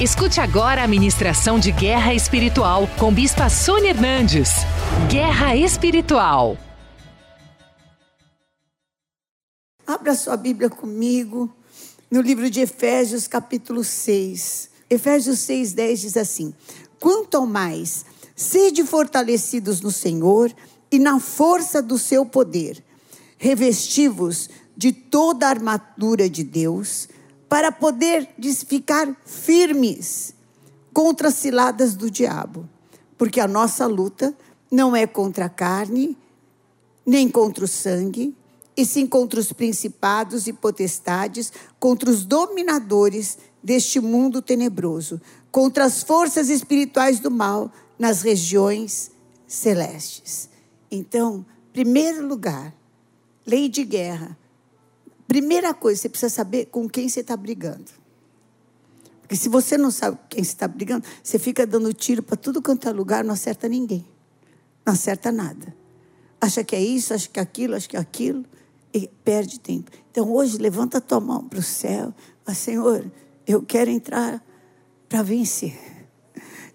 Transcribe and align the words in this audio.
Escute 0.00 0.40
agora 0.40 0.82
a 0.82 0.88
ministração 0.88 1.58
de 1.58 1.70
Guerra 1.70 2.14
Espiritual 2.14 2.88
com 2.98 3.12
Bispa 3.12 3.50
Sônia 3.50 3.90
Hernandes. 3.90 4.48
Guerra 5.10 5.54
Espiritual. 5.54 6.56
Abra 9.86 10.14
sua 10.14 10.38
Bíblia 10.38 10.70
comigo 10.70 11.54
no 12.10 12.22
livro 12.22 12.48
de 12.48 12.60
Efésios, 12.60 13.26
capítulo 13.26 13.84
6. 13.84 14.70
Efésios 14.88 15.40
6, 15.40 15.74
10 15.74 16.00
diz 16.00 16.16
assim: 16.16 16.54
Quanto 16.98 17.36
ao 17.36 17.44
mais, 17.44 18.06
sede 18.34 18.82
fortalecidos 18.84 19.82
no 19.82 19.90
Senhor 19.90 20.50
e 20.90 20.98
na 20.98 21.20
força 21.20 21.82
do 21.82 21.98
seu 21.98 22.24
poder, 22.24 22.82
revestivos 23.36 24.48
de 24.74 24.92
toda 24.92 25.46
a 25.46 25.50
armadura 25.50 26.26
de 26.26 26.42
Deus 26.42 27.06
para 27.50 27.72
poder 27.72 28.28
ficar 28.64 29.12
firmes 29.26 30.32
contra 30.94 31.28
as 31.28 31.34
ciladas 31.34 31.96
do 31.96 32.08
diabo. 32.08 32.66
Porque 33.18 33.40
a 33.40 33.48
nossa 33.48 33.88
luta 33.88 34.32
não 34.70 34.94
é 34.94 35.04
contra 35.04 35.46
a 35.46 35.48
carne, 35.48 36.16
nem 37.04 37.28
contra 37.28 37.64
o 37.64 37.68
sangue, 37.68 38.36
e 38.76 38.86
sim 38.86 39.04
contra 39.04 39.40
os 39.40 39.52
principados 39.52 40.46
e 40.46 40.52
potestades, 40.52 41.52
contra 41.80 42.08
os 42.08 42.24
dominadores 42.24 43.36
deste 43.60 43.98
mundo 43.98 44.40
tenebroso, 44.40 45.20
contra 45.50 45.84
as 45.84 46.04
forças 46.04 46.48
espirituais 46.48 47.18
do 47.18 47.32
mal 47.32 47.72
nas 47.98 48.22
regiões 48.22 49.10
celestes. 49.48 50.48
Então, 50.88 51.44
primeiro 51.72 52.24
lugar, 52.28 52.72
lei 53.44 53.68
de 53.68 53.82
guerra, 53.82 54.38
Primeira 55.30 55.72
coisa, 55.72 56.00
você 56.00 56.08
precisa 56.08 56.28
saber 56.28 56.66
com 56.72 56.88
quem 56.88 57.08
você 57.08 57.20
está 57.20 57.36
brigando. 57.36 57.88
Porque 59.20 59.36
se 59.36 59.48
você 59.48 59.78
não 59.78 59.92
sabe 59.92 60.16
com 60.16 60.26
quem 60.28 60.42
você 60.42 60.50
está 60.50 60.66
brigando, 60.66 61.06
você 61.22 61.38
fica 61.38 61.64
dando 61.64 61.94
tiro 61.94 62.20
para 62.20 62.36
tudo 62.36 62.60
quanto 62.60 62.88
é 62.88 62.92
lugar, 62.92 63.22
não 63.22 63.34
acerta 63.34 63.68
ninguém. 63.68 64.04
Não 64.84 64.92
acerta 64.92 65.30
nada. 65.30 65.72
Acha 66.40 66.64
que 66.64 66.74
é 66.74 66.82
isso, 66.82 67.14
acha 67.14 67.28
que 67.28 67.38
é 67.38 67.42
aquilo, 67.44 67.76
acha 67.76 67.88
que 67.88 67.96
é 67.96 68.00
aquilo, 68.00 68.44
e 68.92 69.06
perde 69.22 69.60
tempo. 69.60 69.92
Então 70.10 70.28
hoje, 70.32 70.58
levanta 70.58 70.98
a 70.98 71.00
tua 71.00 71.20
mão 71.20 71.48
para 71.48 71.60
o 71.60 71.62
céu. 71.62 72.12
Fala, 72.44 72.56
Senhor, 72.56 73.08
eu 73.46 73.62
quero 73.62 73.88
entrar 73.88 74.44
para 75.08 75.22
vencer. 75.22 75.78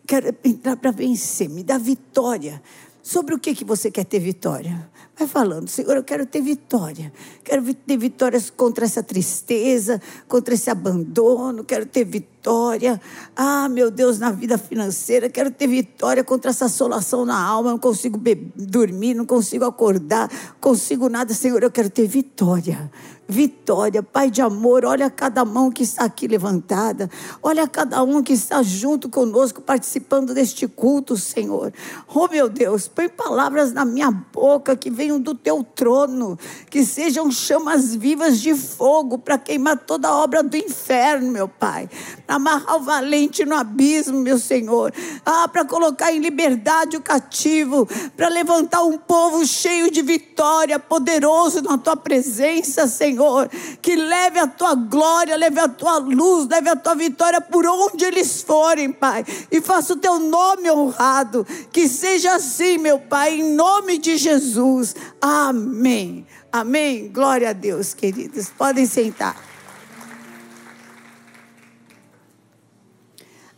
Quero 0.07 0.33
entrar 0.45 0.77
para 0.77 0.91
vencer. 0.91 1.49
Me 1.49 1.61
dá 1.61 1.77
vitória. 1.77 2.63
Sobre 3.03 3.35
o 3.35 3.37
que, 3.37 3.53
que 3.53 3.65
você 3.65 3.91
quer 3.91 4.05
ter 4.05 4.19
vitória? 4.19 4.89
Vai 5.17 5.27
falando, 5.27 5.69
Senhor, 5.69 5.95
eu 5.95 6.03
quero 6.03 6.25
ter 6.25 6.41
vitória. 6.41 7.11
Quero 7.41 7.73
ter 7.73 7.97
vitórias 7.97 8.49
contra 8.49 8.83
essa 8.83 9.01
tristeza, 9.01 10.01
contra 10.27 10.53
esse 10.53 10.69
abandono. 10.69 11.63
Quero 11.63 11.85
ter 11.85 12.03
vitória. 12.03 12.99
Ah, 13.33 13.69
meu 13.69 13.89
Deus, 13.89 14.19
na 14.19 14.29
vida 14.31 14.57
financeira. 14.57 15.29
Quero 15.29 15.49
ter 15.51 15.67
vitória 15.67 16.21
contra 16.21 16.51
essa 16.51 16.65
assolação 16.65 17.25
na 17.25 17.41
alma. 17.41 17.71
Não 17.71 17.79
consigo 17.79 18.21
dormir, 18.57 19.13
não 19.13 19.25
consigo 19.25 19.63
acordar, 19.63 20.29
consigo 20.59 21.07
nada. 21.07 21.33
Senhor, 21.33 21.63
eu 21.63 21.71
quero 21.71 21.89
ter 21.89 22.07
vitória 22.07 22.91
vitória. 23.27 24.03
Pai 24.03 24.29
de 24.29 24.41
amor, 24.41 24.85
olha 24.85 25.09
cada 25.09 25.43
mão 25.43 25.71
que 25.71 25.83
está 25.83 26.03
aqui 26.05 26.27
levantada. 26.27 27.09
Olha 27.41 27.67
cada 27.67 28.01
um 28.03 28.21
que 28.21 28.33
está 28.33 28.61
junto 28.61 29.09
conosco, 29.09 29.61
participando 29.61 30.33
deste 30.33 30.67
culto, 30.67 31.17
Senhor. 31.17 31.73
Oh, 32.13 32.27
meu 32.27 32.47
Deus, 32.47 32.87
põe 32.87 33.09
palavras 33.09 33.73
na 33.73 33.83
minha 33.83 34.11
boca 34.11 34.75
que 34.75 34.89
venham 35.05 35.19
do 35.19 35.35
teu 35.35 35.63
trono, 35.63 36.37
que 36.69 36.83
sejam 36.83 37.31
chamas 37.31 37.93
vivas 37.93 38.41
de 38.41 38.55
fogo 38.55 39.19
para 39.19 39.37
queimar 39.37 39.77
toda 39.77 40.07
a 40.07 40.15
obra 40.15 40.41
do 40.41 40.57
inferno, 40.57 41.31
meu 41.31 41.47
Pai. 41.47 41.87
Para 42.25 42.37
amarrar 42.37 42.77
o 42.77 42.79
valente 42.79 43.45
no 43.45 43.55
abismo, 43.55 44.19
meu 44.19 44.39
Senhor. 44.39 44.91
Ah, 45.23 45.47
para 45.47 45.63
colocar 45.63 46.11
em 46.11 46.19
liberdade 46.19 46.97
o 46.97 47.01
cativo, 47.01 47.87
para 48.17 48.29
levantar 48.29 48.83
um 48.83 48.97
povo 48.97 49.45
cheio 49.45 49.91
de 49.91 50.01
vitória, 50.01 50.79
poderoso 50.79 51.61
na 51.61 51.77
tua 51.77 51.95
presença, 51.95 52.87
Senhor. 52.87 53.47
Que 53.81 53.95
leve 53.95 54.39
a 54.39 54.47
tua 54.47 54.73
glória, 54.73 55.35
leve 55.35 55.59
a 55.59 55.67
tua 55.67 55.97
luz, 55.97 56.47
leve 56.47 56.69
a 56.69 56.75
tua 56.75 56.95
vitória 56.95 57.39
por 57.39 57.65
onde 57.67 58.05
eles 58.05 58.41
forem, 58.41 58.91
Pai, 58.91 59.23
e 59.51 59.61
faça 59.61 59.93
o 59.93 59.97
teu 59.97 60.17
nome 60.17 60.71
honrado, 60.71 61.45
que 61.71 61.87
seja 61.87 62.35
assim, 62.35 62.79
meu 62.79 62.99
Pai, 62.99 63.35
em 63.35 63.53
nome 63.53 63.99
de 63.99 64.17
Jesus. 64.17 64.94
Amém. 65.21 66.25
Amém. 66.51 67.09
Glória 67.09 67.49
a 67.49 67.53
Deus, 67.53 67.93
queridos. 67.93 68.49
Podem 68.49 68.85
sentar. 68.85 69.35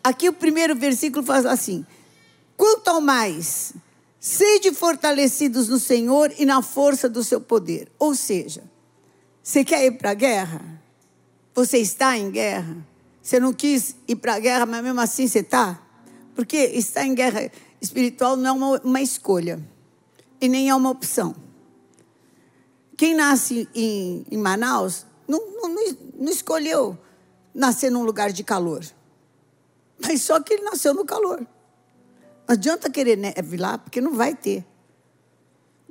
Aqui 0.03 0.29
o 0.29 0.33
primeiro 0.33 0.75
versículo 0.75 1.25
faz 1.25 1.45
assim: 1.45 1.85
Quanto 2.55 2.87
ao 2.87 3.01
mais, 3.01 3.73
sede 4.19 4.71
fortalecidos 4.71 5.67
no 5.67 5.77
Senhor 5.79 6.33
e 6.37 6.45
na 6.45 6.61
força 6.61 7.09
do 7.09 7.23
seu 7.23 7.41
poder. 7.41 7.91
Ou 7.99 8.15
seja, 8.15 8.63
você 9.43 9.63
quer 9.63 9.85
ir 9.85 9.91
para 9.97 10.11
a 10.11 10.13
guerra? 10.13 10.61
Você 11.53 11.77
está 11.77 12.17
em 12.17 12.31
guerra? 12.31 12.77
Você 13.21 13.39
não 13.39 13.51
quis 13.51 13.95
ir 14.07 14.15
para 14.15 14.35
a 14.35 14.39
guerra, 14.39 14.65
mas 14.65 14.83
mesmo 14.83 15.01
assim 15.01 15.27
você 15.27 15.39
está? 15.39 15.81
Porque 16.35 16.57
estar 16.57 17.05
em 17.05 17.13
guerra 17.13 17.51
espiritual 17.81 18.37
não 18.37 18.49
é 18.49 18.51
uma, 18.51 18.81
uma 18.83 19.01
escolha 19.01 19.59
e 20.39 20.47
nem 20.47 20.69
é 20.69 20.75
uma 20.75 20.89
opção. 20.89 21.35
Quem 22.95 23.13
nasce 23.13 23.67
em, 23.75 24.25
em 24.31 24.37
Manaus 24.37 25.05
não, 25.27 25.39
não, 25.51 25.75
não 26.15 26.31
escolheu 26.31 26.97
nascer 27.53 27.91
num 27.91 28.03
lugar 28.03 28.31
de 28.31 28.43
calor. 28.43 28.83
Mas 29.99 30.21
só 30.21 30.39
que 30.39 30.53
ele 30.53 30.63
nasceu 30.63 30.93
no 30.93 31.05
calor. 31.05 31.39
Não 32.47 32.53
adianta 32.53 32.89
querer 32.89 33.17
neve 33.17 33.57
lá, 33.57 33.77
porque 33.77 33.99
não 33.99 34.13
vai 34.13 34.33
ter. 34.33 34.65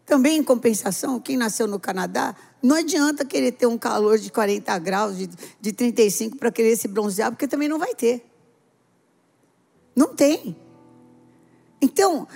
Também, 0.06 0.38
em 0.38 0.44
compensação, 0.44 1.18
quem 1.18 1.36
nasceu 1.36 1.66
no 1.66 1.80
Canadá, 1.80 2.34
não 2.62 2.76
adianta 2.76 3.24
querer 3.24 3.52
ter 3.52 3.66
um 3.66 3.76
calor 3.76 4.18
de 4.18 4.30
40 4.30 4.78
graus, 4.78 5.18
de, 5.18 5.28
de 5.60 5.72
35 5.72 6.36
para 6.36 6.52
querer 6.52 6.76
se 6.76 6.86
bronzear, 6.86 7.30
porque 7.32 7.48
também 7.48 7.68
não 7.68 7.78
vai 7.78 7.94
ter. 7.94 8.24
Não 9.94 10.14
tem. 10.14 10.56
Então, 11.82 12.28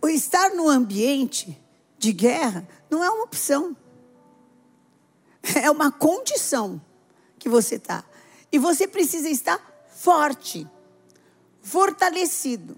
o 0.00 0.08
estar 0.08 0.50
no 0.50 0.68
ambiente 0.68 1.60
de 1.98 2.12
guerra 2.12 2.66
não 2.90 3.02
é 3.02 3.10
uma 3.10 3.24
opção. 3.24 3.76
É 5.60 5.70
uma 5.70 5.90
condição 5.90 6.80
que 7.38 7.48
você 7.48 7.74
está. 7.74 8.04
E 8.50 8.58
você 8.58 8.86
precisa 8.86 9.28
estar 9.28 9.86
forte, 9.88 10.66
fortalecido. 11.60 12.76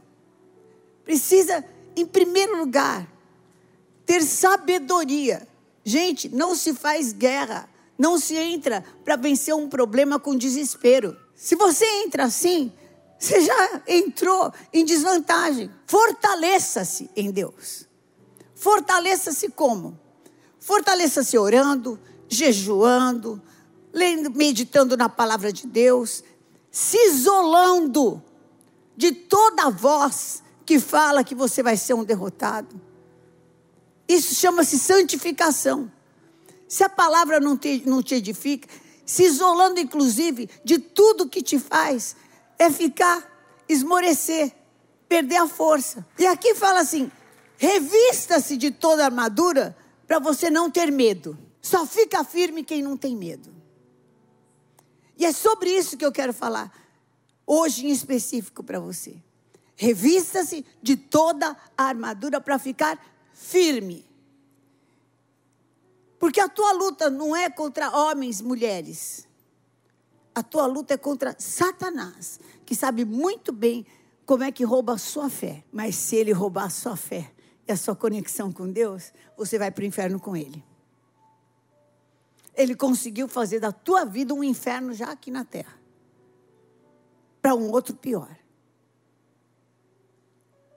Precisa, 1.04 1.64
em 1.94 2.06
primeiro 2.06 2.56
lugar, 2.56 3.06
ter 4.06 4.22
sabedoria. 4.22 5.46
Gente, 5.84 6.28
não 6.28 6.54
se 6.54 6.72
faz 6.72 7.12
guerra, 7.12 7.68
não 7.98 8.18
se 8.18 8.36
entra 8.36 8.84
para 9.04 9.16
vencer 9.16 9.54
um 9.54 9.68
problema 9.68 10.18
com 10.18 10.36
desespero. 10.36 11.16
Se 11.34 11.54
você 11.56 11.84
entra 12.02 12.24
assim, 12.24 12.72
você 13.18 13.40
já 13.40 13.82
entrou 13.86 14.52
em 14.72 14.84
desvantagem. 14.84 15.70
Fortaleça-se 15.86 17.10
em 17.16 17.30
Deus. 17.30 17.86
Fortaleça-se 18.54 19.48
como? 19.50 19.98
Fortaleça-se 20.60 21.36
orando, 21.38 21.98
jejuando, 22.28 23.40
lendo, 23.92 24.30
meditando 24.30 24.96
na 24.96 25.08
palavra 25.08 25.52
de 25.52 25.66
Deus, 25.66 26.24
se 26.70 26.96
isolando 27.08 28.22
de 28.96 29.12
toda 29.12 29.70
voz 29.70 30.42
que 30.66 30.78
fala 30.80 31.24
que 31.24 31.34
você 31.34 31.62
vai 31.62 31.76
ser 31.76 31.94
um 31.94 32.04
derrotado. 32.04 32.80
Isso 34.08 34.34
chama-se 34.34 34.78
santificação. 34.78 35.90
Se 36.68 36.82
a 36.82 36.88
palavra 36.88 37.38
não 37.40 37.56
te, 37.56 37.82
não 37.86 38.02
te 38.02 38.14
edifica, 38.14 38.68
se 39.04 39.24
isolando 39.24 39.78
inclusive 39.80 40.48
de 40.64 40.78
tudo 40.78 41.28
que 41.28 41.42
te 41.42 41.58
faz, 41.58 42.16
é 42.64 42.70
ficar, 42.70 43.64
esmorecer, 43.68 44.52
perder 45.08 45.36
a 45.36 45.48
força. 45.48 46.06
E 46.18 46.26
aqui 46.26 46.54
fala 46.54 46.80
assim: 46.80 47.10
revista-se 47.56 48.56
de 48.56 48.70
toda 48.70 49.02
a 49.02 49.06
armadura 49.06 49.76
para 50.06 50.18
você 50.18 50.50
não 50.50 50.70
ter 50.70 50.90
medo. 50.90 51.38
Só 51.60 51.86
fica 51.86 52.24
firme 52.24 52.62
quem 52.62 52.82
não 52.82 52.96
tem 52.96 53.16
medo. 53.16 53.54
E 55.16 55.24
é 55.24 55.32
sobre 55.32 55.70
isso 55.70 55.96
que 55.96 56.04
eu 56.04 56.12
quero 56.12 56.32
falar 56.32 56.72
hoje 57.46 57.86
em 57.86 57.90
específico 57.90 58.62
para 58.62 58.80
você. 58.80 59.16
Revista-se 59.76 60.64
de 60.82 60.96
toda 60.96 61.56
a 61.76 61.84
armadura 61.84 62.40
para 62.40 62.58
ficar 62.58 62.98
firme. 63.32 64.04
Porque 66.18 66.40
a 66.40 66.48
tua 66.48 66.72
luta 66.72 67.10
não 67.10 67.34
é 67.34 67.50
contra 67.50 67.90
homens, 67.90 68.40
mulheres. 68.40 69.26
A 70.34 70.42
tua 70.42 70.66
luta 70.66 70.94
é 70.94 70.96
contra 70.96 71.36
Satanás, 71.38 72.40
que 72.66 72.74
sabe 72.74 73.04
muito 73.04 73.52
bem 73.52 73.86
como 74.26 74.42
é 74.42 74.50
que 74.50 74.64
rouba 74.64 74.94
a 74.94 74.98
sua 74.98 75.30
fé. 75.30 75.64
Mas 75.70 75.94
se 75.94 76.16
ele 76.16 76.32
roubar 76.32 76.64
a 76.64 76.70
sua 76.70 76.96
fé 76.96 77.32
e 77.66 77.72
a 77.72 77.76
sua 77.76 77.94
conexão 77.94 78.50
com 78.50 78.70
Deus, 78.70 79.12
você 79.36 79.58
vai 79.58 79.70
para 79.70 79.82
o 79.82 79.86
inferno 79.86 80.18
com 80.18 80.36
ele. 80.36 80.64
Ele 82.56 82.74
conseguiu 82.74 83.28
fazer 83.28 83.60
da 83.60 83.72
tua 83.72 84.04
vida 84.04 84.34
um 84.34 84.42
inferno 84.42 84.92
já 84.92 85.10
aqui 85.10 85.30
na 85.30 85.44
terra. 85.44 85.78
Para 87.40 87.54
um 87.54 87.70
outro 87.70 87.94
pior. 87.94 88.36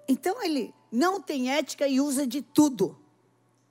Então 0.08 0.42
ele 0.44 0.74
não 0.92 1.22
tem 1.22 1.52
ética 1.52 1.88
e 1.88 2.00
usa 2.00 2.26
de 2.26 2.42
tudo 2.42 2.98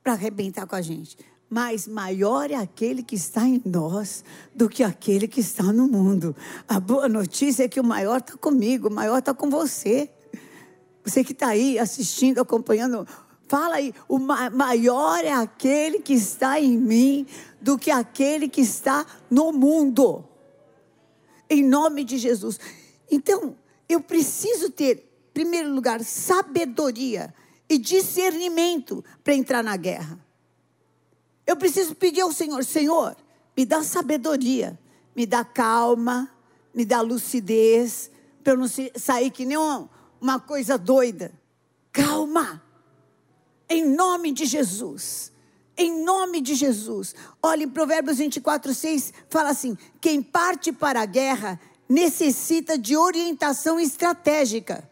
para 0.03 0.13
arrebentar 0.13 0.67
com 0.67 0.77
a 0.77 0.83
gente. 0.83 1.17
Mas 1.49 1.87
maior 1.87 2.51
é 2.51 2.55
aquele 2.55 3.03
que 3.03 3.15
está 3.15 3.47
em 3.47 3.63
nós 3.65 4.25
do 4.55 4.69
que 4.69 4.83
aquele 4.83 5.29
que 5.29 5.41
está 5.41 5.65
no 5.73 5.87
mundo. 5.87 6.35
A 6.67 6.81
boa 6.81 7.09
notícia 7.09 7.65
é 7.65 7.69
que 7.69 7.79
o 7.79 7.85
maior 7.85 8.19
está 8.19 8.37
comigo, 8.37 8.89
o 8.89 8.93
maior 8.93 9.19
está 9.19 9.33
com 9.33 9.49
você. 9.49 10.11
Você 11.05 11.23
que 11.23 11.33
está 11.33 11.49
aí 11.49 11.79
assistindo, 11.79 12.41
acompanhando, 12.41 13.07
fala 13.49 13.77
aí: 13.77 13.95
o 14.09 14.19
maior 14.19 15.25
é 15.25 15.33
aquele 15.33 16.01
que 16.01 16.15
está 16.15 16.61
em 16.61 16.77
mim 16.77 17.27
do 17.61 17.79
que 17.79 17.93
aquele 17.93 18.49
que 18.49 18.61
está 18.61 19.07
no 19.31 19.53
mundo. 19.53 20.25
Em 21.49 21.63
nome 21.63 22.03
de 22.03 22.19
Jesus. 22.19 22.59
Então, 23.09 23.57
eu 23.89 24.01
preciso 24.01 24.69
ter 24.69 25.07
primeiro 25.33 25.73
lugar, 25.73 26.03
sabedoria 26.03 27.33
e 27.69 27.79
discernimento 27.79 29.05
para 29.23 29.35
entrar 29.35 29.63
na 29.63 29.77
guerra. 29.77 30.26
Eu 31.47 31.57
preciso 31.57 31.95
pedir 31.95 32.23
ao 32.23 32.33
Senhor: 32.33 32.65
Senhor, 32.65 33.17
me 33.57 33.65
dá 33.65 33.83
sabedoria, 33.83 34.79
me 35.15 35.27
dá 35.27 35.45
calma, 35.45 36.31
me 36.75 36.85
dá 36.85 37.01
lucidez, 37.01 38.11
para 38.43 38.55
eu 38.55 38.59
não 38.59 38.67
sair 38.97 39.31
que 39.31 39.45
nem 39.45 39.57
uma, 39.57 40.41
coisa 40.41 40.77
doida. 40.77 41.33
Calma, 41.93 42.63
em 43.69 43.85
nome 43.85 44.33
de 44.33 44.45
Jesus. 44.45 45.33
Em 45.79 46.03
nome 46.05 46.41
de 46.41 46.55
Jesus. 46.55 47.15
Olha, 47.43 47.65
em 47.65 47.69
Provérbios 47.69 48.19
24, 48.19 48.75
6, 48.75 49.13
fala 49.29 49.51
assim: 49.51 49.77
quem 50.01 50.23
parte 50.23 50.73
para 50.73 51.03
a 51.03 51.07
guerra 51.07 51.61
necessita 51.89 52.79
de 52.79 52.97
orientação 52.97 53.79
estratégica 53.79 54.89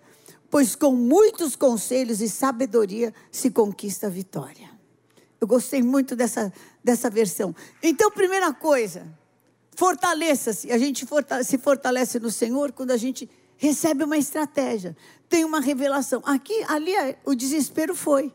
pois 0.55 0.77
com 0.77 0.93
muitos 0.93 1.57
conselhos 1.57 2.21
e 2.21 2.29
sabedoria 2.29 3.13
se 3.33 3.51
conquista 3.51 4.07
a 4.07 4.09
vitória. 4.09 4.71
Eu 5.41 5.47
gostei 5.47 5.83
muito 5.83 6.17
dessa, 6.17 6.53
dessa 6.83 7.11
versão. 7.11 7.55
Então, 7.83 8.11
primeira 8.11 8.53
coisa, 8.53 9.07
fortaleça-se. 9.77 10.71
A 10.73 10.79
gente 10.79 11.07
se 11.45 11.59
fortalece 11.59 12.19
no 12.19 12.31
Senhor 12.31 12.73
quando 12.73 12.93
a 12.93 12.97
gente 12.97 13.29
recebe 13.57 14.05
uma 14.05 14.17
estratégia, 14.17 14.97
tem 15.29 15.45
uma 15.45 15.61
revelação. 15.61 16.23
Aqui, 16.25 16.65
ali, 16.69 16.93
o 17.25 17.35
desespero 17.35 17.95
foi. 17.95 18.33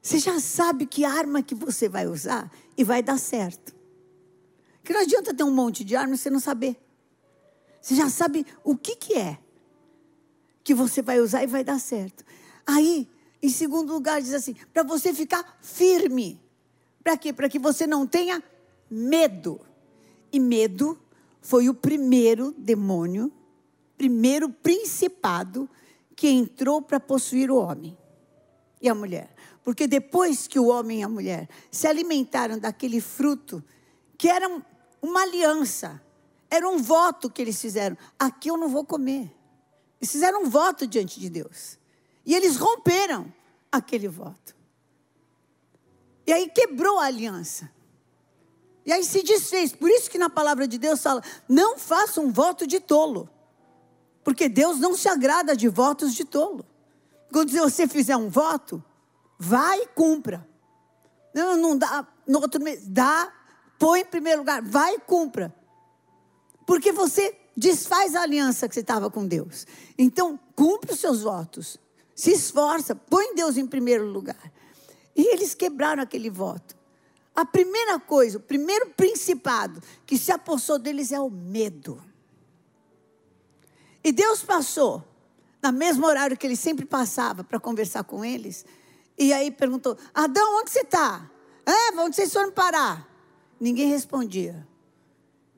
Você 0.00 0.18
já 0.18 0.40
sabe 0.40 0.86
que 0.86 1.04
arma 1.04 1.42
que 1.42 1.54
você 1.54 1.88
vai 1.88 2.06
usar 2.06 2.50
e 2.76 2.82
vai 2.82 3.02
dar 3.02 3.18
certo. 3.18 3.74
Que 4.82 4.92
não 4.92 5.00
adianta 5.00 5.32
ter 5.32 5.44
um 5.44 5.54
monte 5.54 5.84
de 5.84 5.94
armas 5.94 6.20
e 6.20 6.22
você 6.22 6.30
não 6.30 6.40
saber. 6.40 6.76
Você 7.80 7.94
já 7.94 8.08
sabe 8.08 8.44
o 8.64 8.76
que, 8.76 8.96
que 8.96 9.14
é 9.14 9.38
que 10.64 10.74
você 10.74 11.02
vai 11.02 11.20
usar 11.20 11.42
e 11.42 11.46
vai 11.46 11.64
dar 11.64 11.78
certo. 11.78 12.24
Aí, 12.66 13.08
em 13.42 13.48
segundo 13.48 13.92
lugar, 13.92 14.22
diz 14.22 14.32
assim: 14.32 14.54
para 14.72 14.82
você 14.82 15.12
ficar 15.12 15.58
firme. 15.60 16.40
Para 17.02 17.16
quê? 17.16 17.32
Para 17.32 17.48
que 17.48 17.58
você 17.58 17.86
não 17.86 18.06
tenha 18.06 18.42
medo. 18.88 19.60
E 20.32 20.38
medo 20.38 20.98
foi 21.40 21.68
o 21.68 21.74
primeiro 21.74 22.54
demônio, 22.56 23.32
primeiro 23.98 24.48
principado 24.48 25.68
que 26.14 26.28
entrou 26.28 26.80
para 26.80 27.00
possuir 27.00 27.50
o 27.50 27.56
homem 27.56 27.98
e 28.80 28.88
a 28.88 28.94
mulher. 28.94 29.34
Porque 29.64 29.88
depois 29.88 30.46
que 30.46 30.58
o 30.58 30.66
homem 30.68 31.00
e 31.00 31.02
a 31.02 31.08
mulher 31.08 31.48
se 31.70 31.86
alimentaram 31.86 32.58
daquele 32.58 33.00
fruto, 33.00 33.62
que 34.16 34.28
era 34.28 34.48
uma 35.00 35.22
aliança, 35.22 36.00
era 36.48 36.68
um 36.68 36.78
voto 36.78 37.28
que 37.28 37.42
eles 37.42 37.60
fizeram: 37.60 37.98
aqui 38.16 38.48
eu 38.48 38.56
não 38.56 38.68
vou 38.68 38.84
comer. 38.84 39.32
Eles 40.00 40.12
fizeram 40.12 40.44
um 40.44 40.50
voto 40.50 40.86
diante 40.86 41.18
de 41.18 41.28
Deus. 41.28 41.78
E 42.24 42.34
eles 42.34 42.56
romperam 42.56 43.32
aquele 43.70 44.08
voto. 44.08 44.54
E 46.26 46.32
aí 46.32 46.48
quebrou 46.48 46.98
a 46.98 47.06
aliança. 47.06 47.70
E 48.84 48.92
aí 48.92 49.04
se 49.04 49.22
desfez. 49.22 49.72
Por 49.72 49.90
isso 49.90 50.10
que 50.10 50.18
na 50.18 50.30
palavra 50.30 50.66
de 50.66 50.78
Deus 50.78 51.02
fala: 51.02 51.22
não 51.48 51.78
faça 51.78 52.20
um 52.20 52.32
voto 52.32 52.66
de 52.66 52.80
tolo. 52.80 53.28
Porque 54.24 54.48
Deus 54.48 54.78
não 54.78 54.96
se 54.96 55.08
agrada 55.08 55.56
de 55.56 55.68
votos 55.68 56.14
de 56.14 56.24
tolo. 56.24 56.64
Quando 57.32 57.50
você 57.50 57.88
fizer 57.88 58.16
um 58.16 58.28
voto, 58.28 58.82
vai 59.38 59.80
e 59.80 59.86
cumpra. 59.88 60.46
Não, 61.34 61.56
não 61.56 61.76
dá, 61.76 62.06
no 62.26 62.40
outro 62.40 62.62
mês, 62.62 62.86
dá, 62.86 63.32
põe 63.78 64.00
em 64.00 64.04
primeiro 64.04 64.40
lugar, 64.40 64.62
vai 64.62 64.94
e 64.94 65.00
cumpra. 65.00 65.52
Porque 66.66 66.92
você 66.92 67.36
desfaz 67.56 68.14
a 68.14 68.22
aliança 68.22 68.68
que 68.68 68.74
você 68.74 68.80
estava 68.80 69.10
com 69.10 69.26
Deus. 69.26 69.66
Então, 69.98 70.38
cumpre 70.54 70.92
os 70.92 71.00
seus 71.00 71.22
votos. 71.22 71.78
Se 72.22 72.30
esforça, 72.30 72.94
põe 72.94 73.34
Deus 73.34 73.56
em 73.56 73.66
primeiro 73.66 74.06
lugar. 74.06 74.52
E 75.16 75.34
eles 75.34 75.56
quebraram 75.56 76.04
aquele 76.04 76.30
voto. 76.30 76.76
A 77.34 77.44
primeira 77.44 77.98
coisa, 77.98 78.38
o 78.38 78.40
primeiro 78.40 78.90
principado 78.90 79.82
que 80.06 80.16
se 80.16 80.30
apossou 80.30 80.78
deles 80.78 81.10
é 81.10 81.18
o 81.18 81.28
medo. 81.28 82.00
E 84.04 84.12
Deus 84.12 84.40
passou, 84.40 85.02
no 85.60 85.72
mesmo 85.72 86.06
horário 86.06 86.36
que 86.36 86.46
ele 86.46 86.54
sempre 86.54 86.84
passava 86.84 87.42
para 87.42 87.58
conversar 87.58 88.04
com 88.04 88.24
eles, 88.24 88.64
e 89.18 89.32
aí 89.32 89.50
perguntou: 89.50 89.98
Adão, 90.14 90.60
onde 90.60 90.70
você 90.70 90.82
está? 90.82 91.28
É, 91.66 91.90
onde 91.98 92.14
vocês 92.14 92.32
foram 92.32 92.52
parar? 92.52 93.04
Ninguém 93.58 93.88
respondia. 93.88 94.64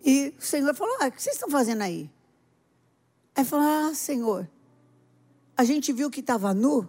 E 0.02 0.34
o 0.38 0.42
Senhor 0.42 0.74
falou: 0.74 0.96
ah, 0.98 1.08
o 1.08 1.12
que 1.12 1.22
vocês 1.22 1.36
estão 1.36 1.50
fazendo 1.50 1.82
aí? 1.82 2.10
Aí 3.36 3.44
falou: 3.44 3.66
Ah, 3.66 3.94
Senhor, 3.94 4.48
a 5.56 5.64
gente 5.64 5.92
viu 5.92 6.10
que 6.10 6.20
estava 6.20 6.52
nu 6.52 6.88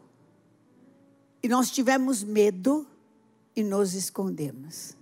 e 1.41 1.47
nós 1.47 1.69
tivemos 1.71 2.23
medo 2.23 2.87
e 3.55 3.63
nos 3.63 3.93
escondemos. 3.93 4.95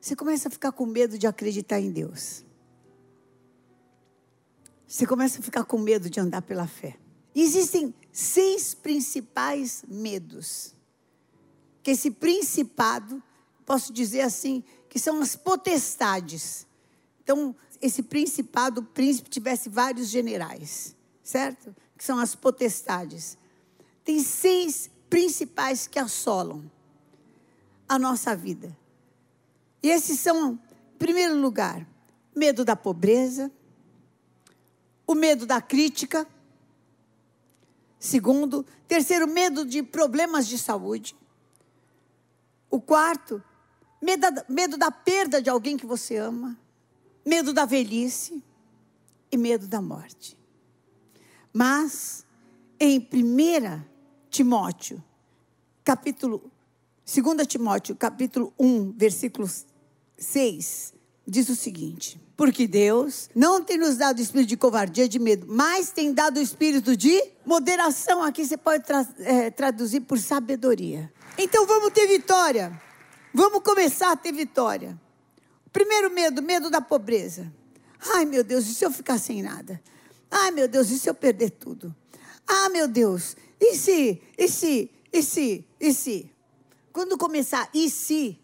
Você 0.00 0.14
começa 0.14 0.48
a 0.48 0.50
ficar 0.50 0.72
com 0.72 0.86
medo 0.86 1.18
de 1.18 1.26
acreditar 1.26 1.80
em 1.80 1.90
Deus. 1.90 2.44
Você 4.86 5.06
começa 5.06 5.40
a 5.40 5.42
ficar 5.42 5.64
com 5.64 5.78
medo 5.78 6.08
de 6.08 6.20
andar 6.20 6.42
pela 6.42 6.66
fé. 6.66 6.96
Existem 7.34 7.94
seis 8.12 8.74
principais 8.74 9.84
medos. 9.88 10.74
Que 11.82 11.90
esse 11.92 12.10
principado, 12.10 13.22
posso 13.64 13.92
dizer 13.92 14.20
assim, 14.20 14.62
que 14.88 14.98
são 14.98 15.20
as 15.20 15.34
potestades 15.34 16.66
então, 17.26 17.56
esse 17.82 18.04
principado, 18.04 18.80
o 18.80 18.84
príncipe 18.84 19.28
tivesse 19.28 19.68
vários 19.68 20.10
generais, 20.10 20.94
certo? 21.24 21.74
Que 21.96 22.04
são 22.04 22.18
as 22.18 22.34
potestades. 22.34 23.36
Tem 24.04 24.20
seis 24.20 24.90
principais 25.08 25.86
que 25.86 25.98
assolam 25.98 26.70
a 27.88 27.98
nossa 27.98 28.36
vida. 28.36 28.76
E 29.82 29.88
esses 29.88 30.20
são, 30.20 30.52
em 30.52 30.98
primeiro 30.98 31.38
lugar, 31.40 31.86
medo 32.34 32.64
da 32.64 32.76
pobreza, 32.76 33.50
o 35.06 35.14
medo 35.14 35.46
da 35.46 35.60
crítica, 35.60 36.26
segundo, 37.98 38.64
terceiro, 38.88 39.26
medo 39.26 39.64
de 39.64 39.82
problemas 39.82 40.46
de 40.46 40.58
saúde. 40.58 41.16
O 42.68 42.80
quarto, 42.80 43.42
medo, 44.02 44.26
medo 44.48 44.76
da 44.76 44.90
perda 44.90 45.40
de 45.40 45.48
alguém 45.48 45.76
que 45.76 45.86
você 45.86 46.16
ama 46.16 46.58
medo 47.26 47.52
da 47.52 47.64
velhice 47.64 48.40
e 49.32 49.36
medo 49.36 49.66
da 49.66 49.82
morte. 49.82 50.38
Mas, 51.58 52.22
em 52.78 52.98
1 52.98 53.82
Timóteo, 54.28 55.02
capítulo, 55.82 56.52
2 57.06 57.46
Timóteo, 57.46 57.96
capítulo 57.96 58.52
1, 58.58 58.92
versículo 58.92 59.48
6, 60.18 60.92
diz 61.26 61.48
o 61.48 61.56
seguinte: 61.56 62.20
Porque 62.36 62.66
Deus 62.66 63.30
não 63.34 63.64
tem 63.64 63.78
nos 63.78 63.96
dado 63.96 64.18
o 64.18 64.20
espírito 64.20 64.50
de 64.50 64.56
covardia, 64.58 65.08
de 65.08 65.18
medo, 65.18 65.46
mas 65.48 65.90
tem 65.90 66.12
dado 66.12 66.36
o 66.36 66.42
espírito 66.42 66.94
de 66.94 67.24
moderação. 67.46 68.22
Aqui 68.22 68.44
você 68.44 68.58
pode 68.58 68.84
tra 68.84 69.08
é, 69.20 69.50
traduzir 69.50 70.02
por 70.02 70.18
sabedoria. 70.18 71.10
Então 71.38 71.66
vamos 71.66 71.90
ter 71.90 72.06
vitória. 72.06 72.78
Vamos 73.32 73.62
começar 73.62 74.12
a 74.12 74.16
ter 74.16 74.32
vitória. 74.32 75.00
Primeiro 75.72 76.10
medo, 76.10 76.42
medo 76.42 76.68
da 76.68 76.82
pobreza. 76.82 77.50
Ai, 78.12 78.26
meu 78.26 78.44
Deus, 78.44 78.66
e 78.66 78.74
se 78.74 78.84
eu 78.84 78.90
ficar 78.90 79.16
sem 79.16 79.42
nada? 79.42 79.80
Ai, 80.38 80.50
meu 80.50 80.68
Deus, 80.68 80.90
e 80.90 80.98
se 80.98 81.08
eu 81.08 81.14
perder 81.14 81.48
tudo? 81.48 81.96
Ah, 82.46 82.68
meu 82.68 82.86
Deus, 82.86 83.34
e 83.58 83.74
se, 83.74 84.20
e 84.36 84.46
se, 84.46 84.90
e 85.10 85.22
se, 85.22 85.66
e 85.80 85.94
se? 85.94 86.30
Quando 86.92 87.16
começar 87.16 87.70
e 87.72 87.88
se, 87.88 88.38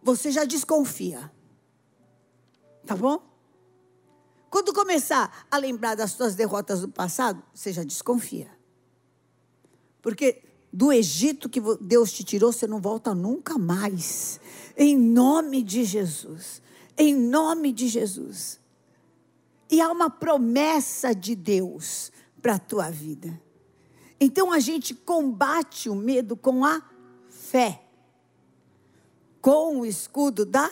você 0.00 0.30
já 0.30 0.44
desconfia. 0.44 1.28
Tá 2.86 2.94
bom? 2.94 3.20
Quando 4.48 4.72
começar 4.72 5.44
a 5.50 5.56
lembrar 5.56 5.96
das 5.96 6.12
suas 6.12 6.36
derrotas 6.36 6.82
do 6.82 6.88
passado, 6.88 7.42
você 7.52 7.72
já 7.72 7.82
desconfia. 7.82 8.50
Porque 10.00 10.40
do 10.72 10.92
Egito 10.92 11.48
que 11.48 11.60
Deus 11.80 12.12
te 12.12 12.22
tirou, 12.22 12.52
você 12.52 12.68
não 12.68 12.80
volta 12.80 13.12
nunca 13.12 13.58
mais. 13.58 14.38
Em 14.76 14.96
nome 14.96 15.64
de 15.64 15.82
Jesus. 15.82 16.62
Em 16.96 17.12
nome 17.12 17.72
de 17.72 17.88
Jesus. 17.88 18.61
E 19.72 19.80
há 19.80 19.90
uma 19.90 20.10
promessa 20.10 21.14
de 21.14 21.34
Deus 21.34 22.12
para 22.42 22.56
a 22.56 22.58
tua 22.58 22.90
vida. 22.90 23.40
Então 24.20 24.52
a 24.52 24.60
gente 24.60 24.94
combate 24.94 25.88
o 25.88 25.94
medo 25.94 26.36
com 26.36 26.62
a 26.62 26.82
fé. 27.30 27.82
Com 29.40 29.80
o 29.80 29.86
escudo 29.86 30.44
da 30.44 30.70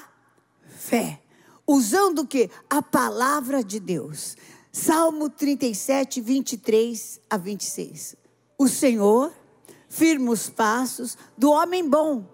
fé. 0.69 1.23
Usando 1.66 2.21
o 2.21 2.26
que? 2.26 2.50
A 2.69 2.83
palavra 2.83 3.64
de 3.64 3.80
Deus. 3.80 4.37
Salmo 4.71 5.30
37, 5.30 6.21
23 6.21 7.23
a 7.30 7.38
26. 7.38 8.16
O 8.59 8.69
Senhor 8.69 9.33
firma 9.88 10.30
os 10.30 10.50
passos 10.50 11.16
do 11.38 11.50
homem 11.50 11.88
bom, 11.88 12.25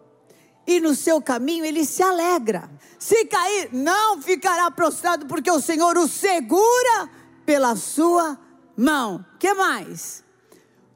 e 0.66 0.80
no 0.80 0.94
seu 0.94 1.20
caminho 1.20 1.64
ele 1.64 1.84
se 1.84 2.02
alegra. 2.02 2.68
Se 2.98 3.24
cair, 3.26 3.68
não 3.72 4.20
ficará 4.20 4.70
prostrado, 4.70 5.26
porque 5.26 5.50
o 5.50 5.60
Senhor 5.60 5.96
o 5.96 6.08
segura 6.08 7.08
pela 7.44 7.76
sua 7.76 8.38
mão. 8.76 9.24
Que 9.38 9.54
mais? 9.54 10.24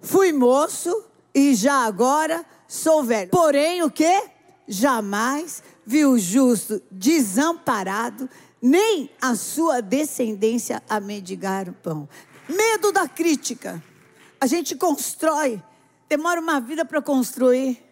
Fui 0.01 0.33
moço 0.33 1.05
e 1.35 1.55
já 1.55 1.85
agora 1.85 2.45
sou 2.67 3.05
velho. 3.05 3.31
Porém, 3.31 3.83
o 3.83 3.91
que? 3.91 4.25
Jamais 4.67 5.63
vi 5.85 6.05
o 6.05 6.19
justo 6.19 6.81
desamparado, 6.91 8.29
nem 8.63 9.11
a 9.21 9.35
sua 9.35 9.81
descendência 9.81 10.83
a 10.89 11.01
mendigar 11.01 11.69
o 11.69 11.73
pão. 11.73 12.09
Medo 12.49 12.93
da 12.93 13.09
crítica. 13.09 13.83
A 14.41 14.47
gente 14.47 14.75
constrói, 14.75 15.63
demora 16.09 16.41
uma 16.41 16.61
vida 16.61 16.85
para 16.85 17.03
construir. 17.03 17.90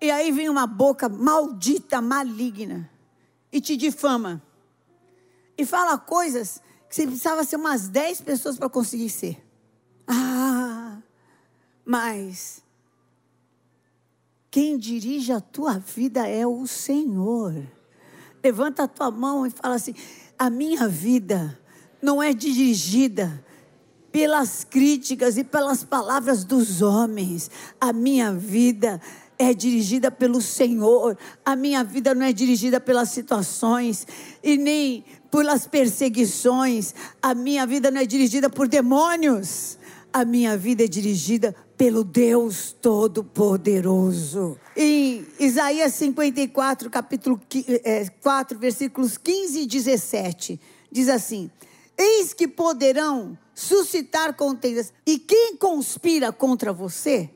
E 0.00 0.10
aí 0.10 0.30
vem 0.30 0.48
uma 0.48 0.66
boca 0.66 1.08
maldita, 1.08 2.00
maligna, 2.00 2.90
e 3.50 3.60
te 3.60 3.76
difama. 3.76 4.42
E 5.56 5.64
fala 5.64 5.96
coisas 5.96 6.60
que 6.88 6.94
você 6.94 7.06
precisava 7.06 7.44
ser 7.44 7.56
umas 7.56 7.88
10 7.88 8.20
pessoas 8.20 8.58
para 8.58 8.68
conseguir 8.68 9.08
ser. 9.08 9.42
Ah, 10.06 10.98
mas 11.84 12.62
quem 14.50 14.78
dirige 14.78 15.32
a 15.32 15.40
tua 15.40 15.78
vida 15.78 16.26
é 16.26 16.46
o 16.46 16.66
Senhor. 16.66 17.54
Levanta 18.42 18.84
a 18.84 18.88
tua 18.88 19.10
mão 19.10 19.46
e 19.46 19.50
fala 19.50 19.74
assim: 19.74 19.94
a 20.38 20.48
minha 20.48 20.88
vida 20.88 21.58
não 22.00 22.22
é 22.22 22.32
dirigida 22.32 23.44
pelas 24.12 24.64
críticas 24.64 25.36
e 25.36 25.44
pelas 25.44 25.84
palavras 25.84 26.44
dos 26.44 26.80
homens. 26.80 27.50
A 27.80 27.92
minha 27.92 28.32
vida 28.32 28.98
é 28.98 29.25
dirigida 29.54 30.10
pelo 30.10 30.40
Senhor. 30.40 31.16
A 31.44 31.54
minha 31.54 31.84
vida 31.84 32.14
não 32.14 32.24
é 32.24 32.32
dirigida 32.32 32.80
pelas 32.80 33.10
situações 33.10 34.06
e 34.42 34.56
nem 34.56 35.04
pelas 35.30 35.66
perseguições. 35.66 36.94
A 37.20 37.34
minha 37.34 37.66
vida 37.66 37.90
não 37.90 38.00
é 38.00 38.06
dirigida 38.06 38.48
por 38.48 38.68
demônios. 38.68 39.78
A 40.12 40.24
minha 40.24 40.56
vida 40.56 40.84
é 40.84 40.88
dirigida 40.88 41.54
pelo 41.76 42.02
Deus 42.02 42.74
Todo-Poderoso. 42.80 44.58
Em 44.74 45.26
Isaías 45.38 45.92
54, 45.94 46.88
capítulo 46.88 47.40
4, 48.22 48.56
é, 48.56 48.60
versículos 48.60 49.18
15 49.18 49.60
e 49.60 49.66
17, 49.66 50.60
diz 50.90 51.08
assim: 51.08 51.50
Eis 51.98 52.32
que 52.32 52.48
poderão 52.48 53.36
suscitar 53.54 54.34
contendas, 54.34 54.92
e 55.06 55.18
quem 55.18 55.56
conspira 55.56 56.32
contra 56.32 56.72
você 56.72 57.30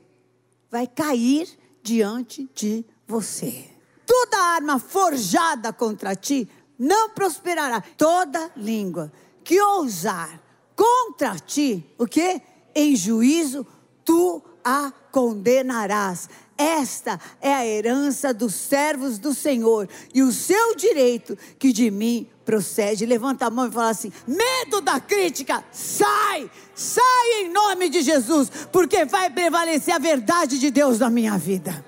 vai 0.71 0.87
cair 0.87 1.47
diante 1.83 2.49
de 2.55 2.85
você. 3.07 3.69
Toda 4.05 4.37
arma 4.37 4.79
forjada 4.79 5.71
contra 5.71 6.15
ti 6.15 6.49
não 6.77 7.09
prosperará. 7.09 7.81
Toda 7.97 8.51
língua 8.55 9.11
que 9.43 9.61
ousar 9.61 10.41
contra 10.75 11.37
ti, 11.37 11.85
o 11.97 12.05
que? 12.05 12.41
em 12.73 12.95
juízo 12.95 13.65
tu 14.03 14.41
a 14.63 14.91
condenarás. 15.11 16.29
Esta 16.61 17.19
é 17.41 17.51
a 17.51 17.65
herança 17.65 18.31
dos 18.31 18.53
servos 18.53 19.17
do 19.17 19.33
Senhor 19.33 19.89
e 20.13 20.21
o 20.21 20.31
seu 20.31 20.75
direito 20.75 21.35
que 21.57 21.73
de 21.73 21.89
mim 21.89 22.29
procede. 22.45 23.03
Levanta 23.03 23.47
a 23.47 23.49
mão 23.49 23.67
e 23.67 23.71
fala 23.71 23.89
assim: 23.89 24.13
medo 24.27 24.79
da 24.79 24.99
crítica, 24.99 25.63
sai, 25.71 26.51
sai 26.75 27.41
em 27.41 27.49
nome 27.51 27.89
de 27.89 28.03
Jesus, 28.03 28.51
porque 28.71 29.05
vai 29.05 29.31
prevalecer 29.31 29.95
a 29.95 29.97
verdade 29.97 30.59
de 30.59 30.69
Deus 30.69 30.99
na 30.99 31.09
minha 31.09 31.35
vida. 31.35 31.83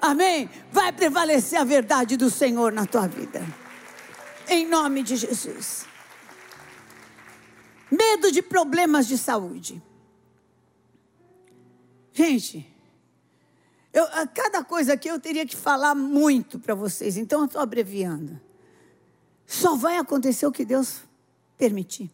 Amém? 0.00 0.48
Vai 0.70 0.92
prevalecer 0.92 1.58
a 1.58 1.64
verdade 1.64 2.16
do 2.16 2.30
Senhor 2.30 2.70
na 2.70 2.86
tua 2.86 3.08
vida. 3.08 3.44
Em 4.48 4.68
nome 4.68 5.02
de 5.02 5.16
Jesus. 5.16 5.84
Medo 7.90 8.30
de 8.30 8.40
problemas 8.40 9.08
de 9.08 9.18
saúde. 9.18 9.82
Gente, 12.12 12.75
eu, 13.96 14.28
cada 14.34 14.62
coisa 14.62 14.92
aqui 14.92 15.08
eu 15.08 15.18
teria 15.18 15.46
que 15.46 15.56
falar 15.56 15.94
muito 15.94 16.58
para 16.58 16.74
vocês, 16.74 17.16
então 17.16 17.40
eu 17.40 17.46
estou 17.46 17.62
abreviando. 17.62 18.38
Só 19.46 19.74
vai 19.74 19.96
acontecer 19.96 20.46
o 20.46 20.52
que 20.52 20.66
Deus 20.66 21.00
permitir. 21.56 22.10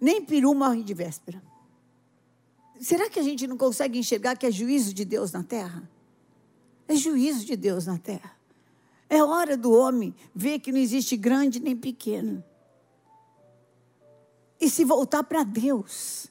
Nem 0.00 0.24
peru 0.24 0.52
morre 0.52 0.82
de 0.82 0.92
véspera. 0.92 1.40
Será 2.80 3.08
que 3.08 3.20
a 3.20 3.22
gente 3.22 3.46
não 3.46 3.56
consegue 3.56 3.96
enxergar 3.96 4.36
que 4.36 4.44
é 4.44 4.50
juízo 4.50 4.92
de 4.92 5.04
Deus 5.04 5.30
na 5.30 5.44
terra? 5.44 5.88
É 6.88 6.96
juízo 6.96 7.44
de 7.44 7.54
Deus 7.54 7.86
na 7.86 7.96
terra. 7.96 8.36
É 9.08 9.22
hora 9.22 9.56
do 9.56 9.72
homem 9.72 10.12
ver 10.34 10.58
que 10.58 10.72
não 10.72 10.80
existe 10.80 11.16
grande 11.16 11.60
nem 11.60 11.76
pequeno. 11.76 12.42
E 14.60 14.68
se 14.68 14.84
voltar 14.84 15.22
para 15.22 15.44
Deus 15.44 16.26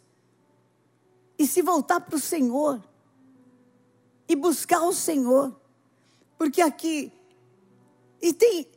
e 1.40 1.48
se 1.48 1.62
voltar 1.62 2.02
para 2.02 2.18
o 2.18 2.20
Senhor 2.20 2.84
e 4.28 4.36
buscar 4.36 4.82
o 4.82 4.94
Senhor, 4.94 5.56
porque 6.38 6.62
aqui 6.62 7.12
e 8.22 8.32
tem 8.32 8.68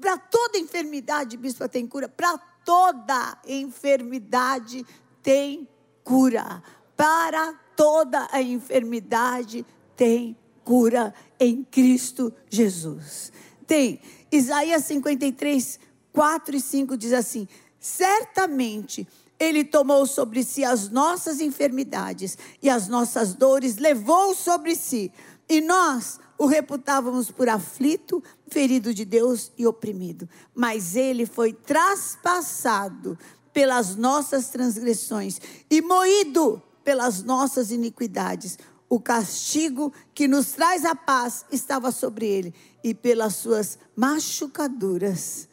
para 0.00 0.16
toda 0.16 0.56
enfermidade, 0.56 1.36
bispo, 1.36 1.68
tem 1.68 1.86
cura. 1.86 2.08
Para 2.08 2.38
toda 2.64 3.38
enfermidade 3.46 4.84
tem 5.22 5.68
cura. 6.02 6.62
Para 6.96 7.52
toda 7.76 8.28
a 8.30 8.40
enfermidade 8.40 9.66
tem 9.96 10.36
cura 10.64 11.12
em 11.38 11.62
Cristo 11.64 12.32
Jesus. 12.48 13.32
Tem 13.66 14.00
Isaías 14.32 14.84
53, 14.84 15.80
4 16.12 16.56
e 16.56 16.60
5 16.60 16.96
diz 16.96 17.12
assim: 17.12 17.46
certamente 17.78 19.06
ele 19.38 19.64
tomou 19.64 20.06
sobre 20.06 20.42
si 20.42 20.64
as 20.64 20.88
nossas 20.88 21.40
enfermidades 21.40 22.38
e 22.62 22.70
as 22.70 22.88
nossas 22.88 23.34
dores, 23.34 23.76
levou 23.76 24.34
sobre 24.34 24.74
si. 24.76 25.12
E 25.48 25.60
nós 25.60 26.18
o 26.38 26.46
reputávamos 26.46 27.30
por 27.30 27.48
aflito, 27.48 28.22
ferido 28.48 28.92
de 28.92 29.04
Deus 29.04 29.52
e 29.56 29.66
oprimido. 29.66 30.28
Mas 30.54 30.96
ele 30.96 31.26
foi 31.26 31.52
traspassado 31.52 33.18
pelas 33.52 33.94
nossas 33.94 34.48
transgressões 34.48 35.40
e 35.70 35.80
moído 35.80 36.62
pelas 36.82 37.22
nossas 37.22 37.70
iniquidades. 37.70 38.58
O 38.88 39.00
castigo 39.00 39.92
que 40.14 40.28
nos 40.28 40.52
traz 40.52 40.84
a 40.84 40.94
paz 40.94 41.44
estava 41.50 41.90
sobre 41.90 42.26
ele, 42.26 42.54
e 42.82 42.94
pelas 42.94 43.36
suas 43.36 43.78
machucaduras 43.96 45.48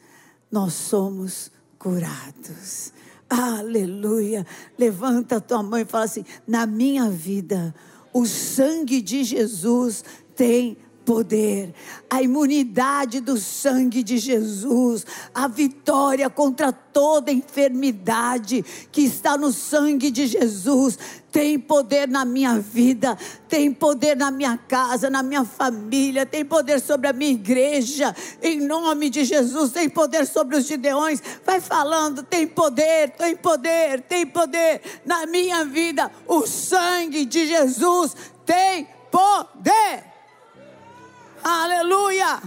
nós 0.50 0.74
somos 0.74 1.50
curados. 1.78 2.92
Aleluia. 3.32 4.46
Levanta 4.78 5.36
a 5.36 5.40
tua 5.40 5.62
mão 5.62 5.78
e 5.78 5.86
fala 5.86 6.04
assim: 6.04 6.22
na 6.46 6.66
minha 6.66 7.08
vida, 7.08 7.74
o 8.12 8.26
sangue 8.26 9.00
de 9.00 9.24
Jesus 9.24 10.04
tem 10.36 10.76
poder, 11.04 11.74
a 12.08 12.22
imunidade 12.22 13.20
do 13.20 13.36
sangue 13.36 14.02
de 14.02 14.18
Jesus, 14.18 15.04
a 15.34 15.48
vitória 15.48 16.28
contra 16.30 16.72
toda 16.72 17.32
enfermidade 17.32 18.64
que 18.90 19.02
está 19.02 19.36
no 19.36 19.52
sangue 19.52 20.10
de 20.10 20.26
Jesus, 20.26 20.98
tem 21.32 21.58
poder 21.58 22.06
na 22.06 22.26
minha 22.26 22.58
vida, 22.58 23.16
tem 23.48 23.72
poder 23.72 24.14
na 24.16 24.30
minha 24.30 24.56
casa, 24.58 25.08
na 25.08 25.22
minha 25.22 25.44
família, 25.44 26.26
tem 26.26 26.44
poder 26.44 26.78
sobre 26.78 27.08
a 27.08 27.12
minha 27.12 27.30
igreja, 27.30 28.14
em 28.42 28.60
nome 28.60 29.08
de 29.08 29.24
Jesus, 29.24 29.72
tem 29.72 29.88
poder 29.88 30.26
sobre 30.26 30.56
os 30.56 30.66
gideões. 30.66 31.22
Vai 31.44 31.60
falando, 31.60 32.22
tem 32.22 32.46
poder, 32.46 33.10
tem 33.10 33.34
poder, 33.34 34.02
tem 34.02 34.26
poder 34.26 34.82
na 35.06 35.26
minha 35.26 35.64
vida. 35.64 36.10
O 36.28 36.46
sangue 36.46 37.24
de 37.24 37.46
Jesus 37.46 38.14
tem 38.44 38.86
poder. 39.10 40.11
Aleluia! 41.42 42.40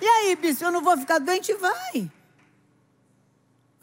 E 0.00 0.06
aí, 0.06 0.36
bispo, 0.36 0.64
eu 0.64 0.72
não 0.72 0.82
vou 0.82 0.96
ficar 0.96 1.18
doente? 1.18 1.52
Vai. 1.54 2.10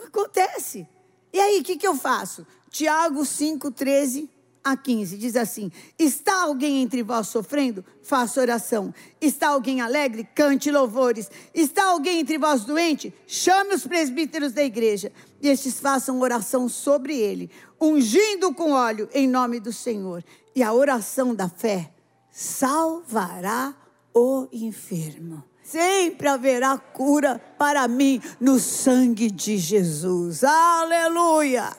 Acontece. 0.05 0.87
E 1.31 1.39
aí, 1.39 1.59
o 1.59 1.63
que, 1.63 1.77
que 1.77 1.87
eu 1.87 1.95
faço? 1.95 2.45
Tiago 2.69 3.25
5, 3.25 3.71
13 3.71 4.29
a 4.63 4.75
15. 4.75 5.17
Diz 5.17 5.35
assim: 5.35 5.71
Está 5.97 6.43
alguém 6.43 6.81
entre 6.81 7.03
vós 7.03 7.27
sofrendo? 7.27 7.83
Faça 8.03 8.41
oração. 8.41 8.93
Está 9.21 9.49
alguém 9.49 9.81
alegre? 9.81 10.27
Cante 10.35 10.71
louvores. 10.71 11.29
Está 11.53 11.85
alguém 11.85 12.19
entre 12.19 12.37
vós 12.37 12.65
doente? 12.65 13.13
Chame 13.27 13.73
os 13.73 13.85
presbíteros 13.85 14.51
da 14.51 14.63
igreja. 14.63 15.11
E 15.41 15.47
estes 15.47 15.79
façam 15.79 16.19
oração 16.19 16.67
sobre 16.67 17.17
ele, 17.17 17.49
ungindo 17.79 18.53
com 18.53 18.71
óleo 18.71 19.09
em 19.13 19.27
nome 19.27 19.59
do 19.59 19.71
Senhor. 19.71 20.23
E 20.55 20.63
a 20.63 20.73
oração 20.73 21.33
da 21.33 21.47
fé 21.47 21.91
salvará 22.31 23.75
o 24.13 24.47
enfermo. 24.51 25.43
Sempre 25.63 26.27
haverá 26.27 26.77
cura 26.77 27.39
para 27.57 27.87
mim 27.87 28.21
no 28.39 28.59
sangue 28.59 29.29
de 29.29 29.57
Jesus. 29.57 30.43
Aleluia! 30.43 31.69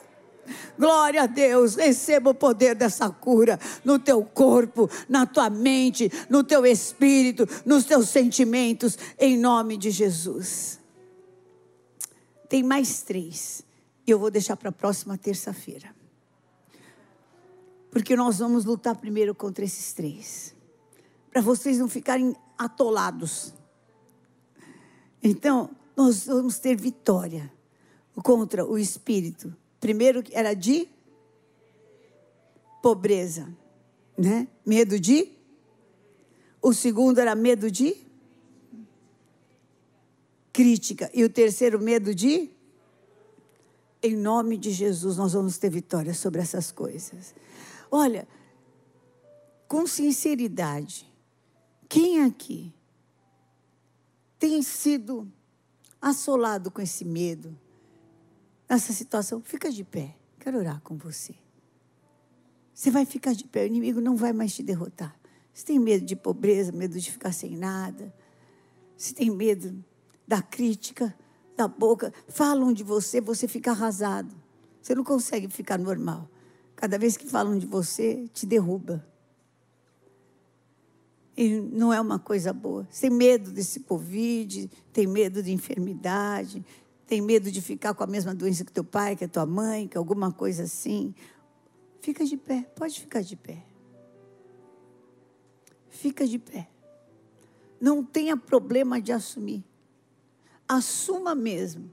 Glória 0.77 1.23
a 1.23 1.25
Deus, 1.27 1.75
receba 1.75 2.31
o 2.31 2.33
poder 2.33 2.75
dessa 2.75 3.09
cura 3.09 3.59
no 3.83 3.99
teu 3.99 4.23
corpo, 4.23 4.89
na 5.07 5.25
tua 5.25 5.49
mente, 5.49 6.11
no 6.29 6.43
teu 6.43 6.65
espírito, 6.65 7.47
nos 7.65 7.85
teus 7.85 8.09
sentimentos, 8.09 8.97
em 9.19 9.37
nome 9.37 9.77
de 9.77 9.91
Jesus. 9.91 10.79
Tem 12.49 12.63
mais 12.63 13.01
três, 13.01 13.63
eu 14.05 14.19
vou 14.19 14.31
deixar 14.31 14.55
para 14.55 14.69
a 14.69 14.73
próxima 14.73 15.17
terça-feira. 15.17 15.95
Porque 17.89 18.15
nós 18.15 18.39
vamos 18.39 18.65
lutar 18.65 18.95
primeiro 18.95 19.35
contra 19.35 19.65
esses 19.65 19.93
três, 19.93 20.55
para 21.29 21.41
vocês 21.41 21.77
não 21.77 21.87
ficarem 21.87 22.35
atolados. 22.57 23.53
Então, 25.21 25.69
nós 25.95 26.25
vamos 26.25 26.57
ter 26.57 26.75
vitória 26.75 27.51
contra 28.23 28.65
o 28.65 28.77
espírito 28.77 29.55
Primeiro 29.81 30.23
era 30.31 30.53
de 30.53 30.87
pobreza, 32.83 33.51
né? 34.15 34.47
Medo 34.63 34.99
de. 34.99 35.27
O 36.61 36.71
segundo 36.71 37.17
era 37.17 37.33
medo 37.33 37.71
de 37.71 37.97
crítica. 40.53 41.09
E 41.15 41.23
o 41.23 41.29
terceiro, 41.29 41.79
medo 41.79 42.13
de. 42.13 42.51
Em 44.03 44.15
nome 44.15 44.57
de 44.57 44.71
Jesus, 44.71 45.17
nós 45.17 45.33
vamos 45.33 45.57
ter 45.57 45.69
vitória 45.69 46.13
sobre 46.13 46.41
essas 46.41 46.71
coisas. 46.71 47.35
Olha, 47.89 48.27
com 49.67 49.85
sinceridade, 49.85 51.05
quem 51.87 52.23
aqui 52.23 52.73
tem 54.39 54.61
sido 54.61 55.31
assolado 56.01 56.71
com 56.71 56.81
esse 56.81 57.05
medo? 57.05 57.55
nessa 58.71 58.93
situação, 58.93 59.41
fica 59.41 59.69
de 59.69 59.83
pé. 59.83 60.15
Quero 60.39 60.57
orar 60.57 60.79
com 60.81 60.95
você. 60.95 61.35
Você 62.73 62.89
vai 62.89 63.05
ficar 63.05 63.33
de 63.33 63.43
pé, 63.43 63.63
o 63.63 63.67
inimigo 63.67 63.99
não 63.99 64.15
vai 64.15 64.31
mais 64.31 64.55
te 64.55 64.63
derrotar. 64.63 65.13
Você 65.53 65.65
tem 65.65 65.77
medo 65.77 66.05
de 66.05 66.15
pobreza, 66.15 66.71
medo 66.71 66.97
de 66.97 67.11
ficar 67.11 67.33
sem 67.33 67.57
nada. 67.57 68.13
Você 68.95 69.13
tem 69.13 69.29
medo 69.29 69.83
da 70.25 70.41
crítica, 70.41 71.13
da 71.55 71.67
boca. 71.67 72.13
Falam 72.27 72.73
de 72.73 72.83
você, 72.83 73.21
você 73.21 73.47
fica 73.47 73.71
arrasado. 73.71 74.35
Você 74.81 74.95
não 74.95 75.03
consegue 75.03 75.47
ficar 75.47 75.77
normal. 75.77 76.29
Cada 76.75 76.97
vez 76.97 77.15
que 77.15 77.27
falam 77.27 77.57
de 77.57 77.65
você, 77.65 78.27
te 78.33 78.45
derruba. 78.45 79.05
E 81.37 81.61
não 81.61 81.93
é 81.93 82.01
uma 82.01 82.19
coisa 82.19 82.51
boa. 82.51 82.87
Você 82.89 83.07
tem 83.07 83.17
medo 83.17 83.51
desse 83.51 83.81
Covid, 83.81 84.69
tem 84.91 85.07
medo 85.07 85.41
de 85.41 85.51
enfermidade, 85.51 86.65
tem 87.07 87.21
medo 87.21 87.51
de 87.51 87.61
ficar 87.61 87.93
com 87.93 88.03
a 88.03 88.07
mesma 88.07 88.33
doença 88.33 88.65
que 88.65 88.71
teu 88.71 88.83
pai, 88.83 89.15
que 89.15 89.25
a 89.25 89.27
tua 89.27 89.45
mãe, 89.45 89.87
que 89.87 89.97
alguma 89.97 90.31
coisa 90.31 90.63
assim. 90.63 91.13
Fica 91.99 92.25
de 92.25 92.35
pé, 92.35 92.63
pode 92.75 92.99
ficar 92.99 93.21
de 93.21 93.35
pé. 93.35 93.63
Fica 95.89 96.25
de 96.25 96.39
pé. 96.39 96.67
Não 97.79 98.03
tenha 98.03 98.35
problema 98.35 99.01
de 99.01 99.11
assumir. 99.11 99.63
Assuma 100.71 101.35
mesmo. 101.35 101.91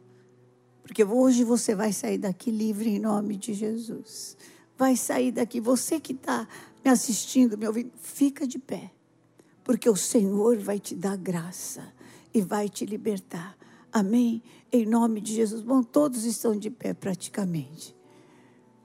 Porque 0.84 1.02
hoje 1.02 1.42
você 1.42 1.74
vai 1.74 1.92
sair 1.92 2.16
daqui 2.16 2.48
livre 2.52 2.88
em 2.88 3.00
nome 3.00 3.36
de 3.36 3.52
Jesus. 3.52 4.36
Vai 4.76 4.94
sair 4.94 5.32
daqui. 5.32 5.60
Você 5.60 5.98
que 5.98 6.12
está 6.12 6.46
me 6.84 6.88
assistindo, 6.88 7.58
me 7.58 7.66
ouvindo, 7.66 7.90
fica 8.00 8.46
de 8.46 8.56
pé. 8.56 8.92
Porque 9.64 9.90
o 9.90 9.96
Senhor 9.96 10.56
vai 10.58 10.78
te 10.78 10.94
dar 10.94 11.16
graça 11.16 11.92
e 12.32 12.40
vai 12.40 12.68
te 12.68 12.86
libertar. 12.86 13.58
Amém? 13.92 14.40
Em 14.70 14.86
nome 14.86 15.20
de 15.20 15.34
Jesus. 15.34 15.60
Bom, 15.60 15.82
todos 15.82 16.24
estão 16.24 16.56
de 16.56 16.70
pé 16.70 16.94
praticamente. 16.94 17.96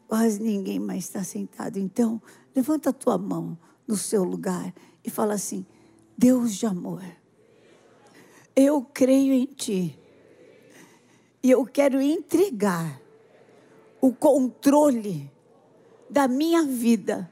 Quase 0.08 0.42
ninguém 0.42 0.80
mais 0.80 1.04
está 1.04 1.24
sentado. 1.24 1.78
Então, 1.78 2.20
levanta 2.56 2.90
a 2.90 2.94
tua 2.94 3.20
mão 3.20 3.56
no 3.88 3.96
seu 3.96 4.24
lugar 4.24 4.74
e 5.04 5.12
fala 5.12 5.36
assim: 5.36 5.64
Deus 6.18 6.56
de 6.56 6.66
amor, 6.66 7.04
eu 8.56 8.82
creio 8.94 9.34
em 9.34 9.46
Ti. 9.46 10.00
E 11.42 11.52
eu 11.52 11.66
quero 11.66 12.02
entregar 12.02 13.02
o 14.00 14.14
controle 14.14 15.32
da 16.10 16.28
minha 16.28 16.64
vida 16.64 17.32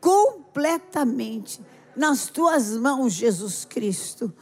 completamente 0.00 1.60
nas 1.94 2.28
tuas 2.28 2.70
mãos, 2.76 3.12
Jesus 3.12 3.64
Cristo 3.64 4.32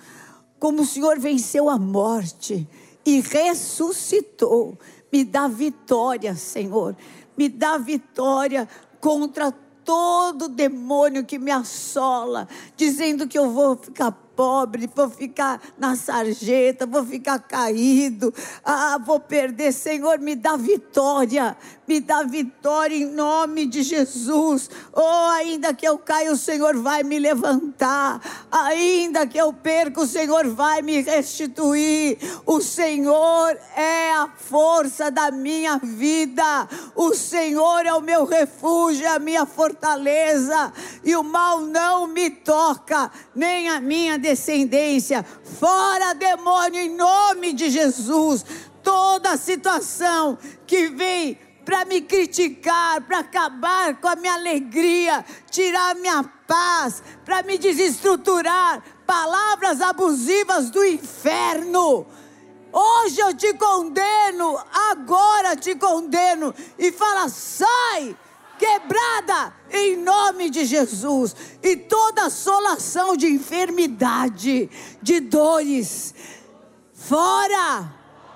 como 0.59 0.83
o 0.83 0.87
Senhor 0.87 1.19
venceu 1.19 1.69
a 1.69 1.79
morte 1.79 2.69
e 3.05 3.21
ressuscitou. 3.21 4.77
Me 5.11 5.25
dá 5.25 5.49
vitória, 5.49 6.35
Senhor. 6.35 6.97
Me 7.37 7.49
dá 7.49 7.79
vitória 7.79 8.69
contra 9.01 9.53
todo 9.85 10.49
demônio 10.49 11.25
que 11.25 11.39
me 11.39 11.51
assola, 11.51 12.49
dizendo 12.77 13.27
que 13.27 13.39
eu 13.39 13.51
vou 13.51 13.77
ficar 13.77 14.13
pobre, 14.39 14.89
vou 14.95 15.11
ficar 15.11 15.61
na 15.77 15.97
sarjeta, 15.97 16.87
vou 16.87 17.05
ficar 17.05 17.41
caído, 17.41 18.33
ah, 18.65 18.97
vou 19.05 19.19
perder. 19.19 19.73
Senhor, 19.73 20.21
me 20.21 20.37
dá 20.37 20.57
vitória, 20.57 21.57
me 21.89 21.99
dá 21.99 22.23
vitória 22.23 22.95
em 22.95 23.07
nome 23.07 23.67
de 23.67 23.83
Jesus. 23.83 24.71
Oh, 24.93 25.31
ainda 25.33 25.75
que 25.75 25.89
eu 25.89 25.99
caia, 25.99 26.31
o 26.31 26.37
Senhor 26.37 26.77
vai 26.77 27.03
me 27.03 27.19
levantar, 27.19 28.47
ainda 28.49 29.27
que 29.27 29.37
eu 29.37 29.53
perca, 29.53 30.03
o 30.03 30.07
Senhor 30.07 30.47
vai 30.47 30.83
me 30.83 31.01
restituir. 31.01 32.17
O 32.47 32.61
Senhor 32.61 33.59
é 33.75 34.13
a 34.13 34.29
força 34.37 35.11
da 35.11 35.33
minha 35.33 35.79
vida, 35.79 36.69
o 36.95 37.13
Senhor 37.13 37.85
é 37.85 37.93
o 37.93 38.01
meu 38.01 38.25
refúgio, 38.25 39.05
é 39.05 39.17
a 39.17 39.19
minha 39.19 39.45
fortaleza, 39.45 40.73
e 41.03 41.17
o 41.17 41.25
mal 41.25 41.61
não 41.61 42.07
me 42.07 42.31
toca, 42.31 43.11
nem 43.35 43.69
a 43.69 43.81
minha 43.81 44.17
descendência. 44.29 45.25
Fora 45.59 46.15
demônio, 46.15 46.81
em 46.81 46.95
nome 46.95 47.53
de 47.53 47.71
Jesus. 47.71 48.45
Toda 48.83 49.37
situação 49.37 50.39
que 50.67 50.89
vem 50.89 51.39
para 51.65 51.85
me 51.85 52.01
criticar, 52.01 53.03
para 53.03 53.19
acabar 53.19 53.97
com 54.01 54.09
a 54.09 54.17
minha 54.17 54.35
alegria, 54.35 55.25
tirar 55.51 55.95
minha 55.97 56.25
paz, 56.47 57.03
para 57.25 57.43
me 57.43 57.59
desestruturar, 57.59 58.83
palavras 59.07 59.81
abusivas 59.83 60.71
do 60.71 60.83
inferno. 60.85 62.07
Hoje 62.73 63.21
eu 63.21 63.35
te 63.35 63.53
condeno, 63.55 64.59
agora 64.91 65.57
te 65.57 65.75
condeno 65.75 66.55
e 66.79 66.91
fala: 66.93 67.29
sai! 67.29 68.17
Quebrada 68.59 69.55
em 69.71 69.97
nome 69.97 70.51
de 70.51 70.65
Jesus. 70.65 71.35
E 71.63 71.77
toda 71.77 72.27
assolação 72.27 73.17
de 73.17 73.27
enfermidade, 73.27 74.69
de 75.01 75.21
dores, 75.21 76.15
fora 76.93 77.95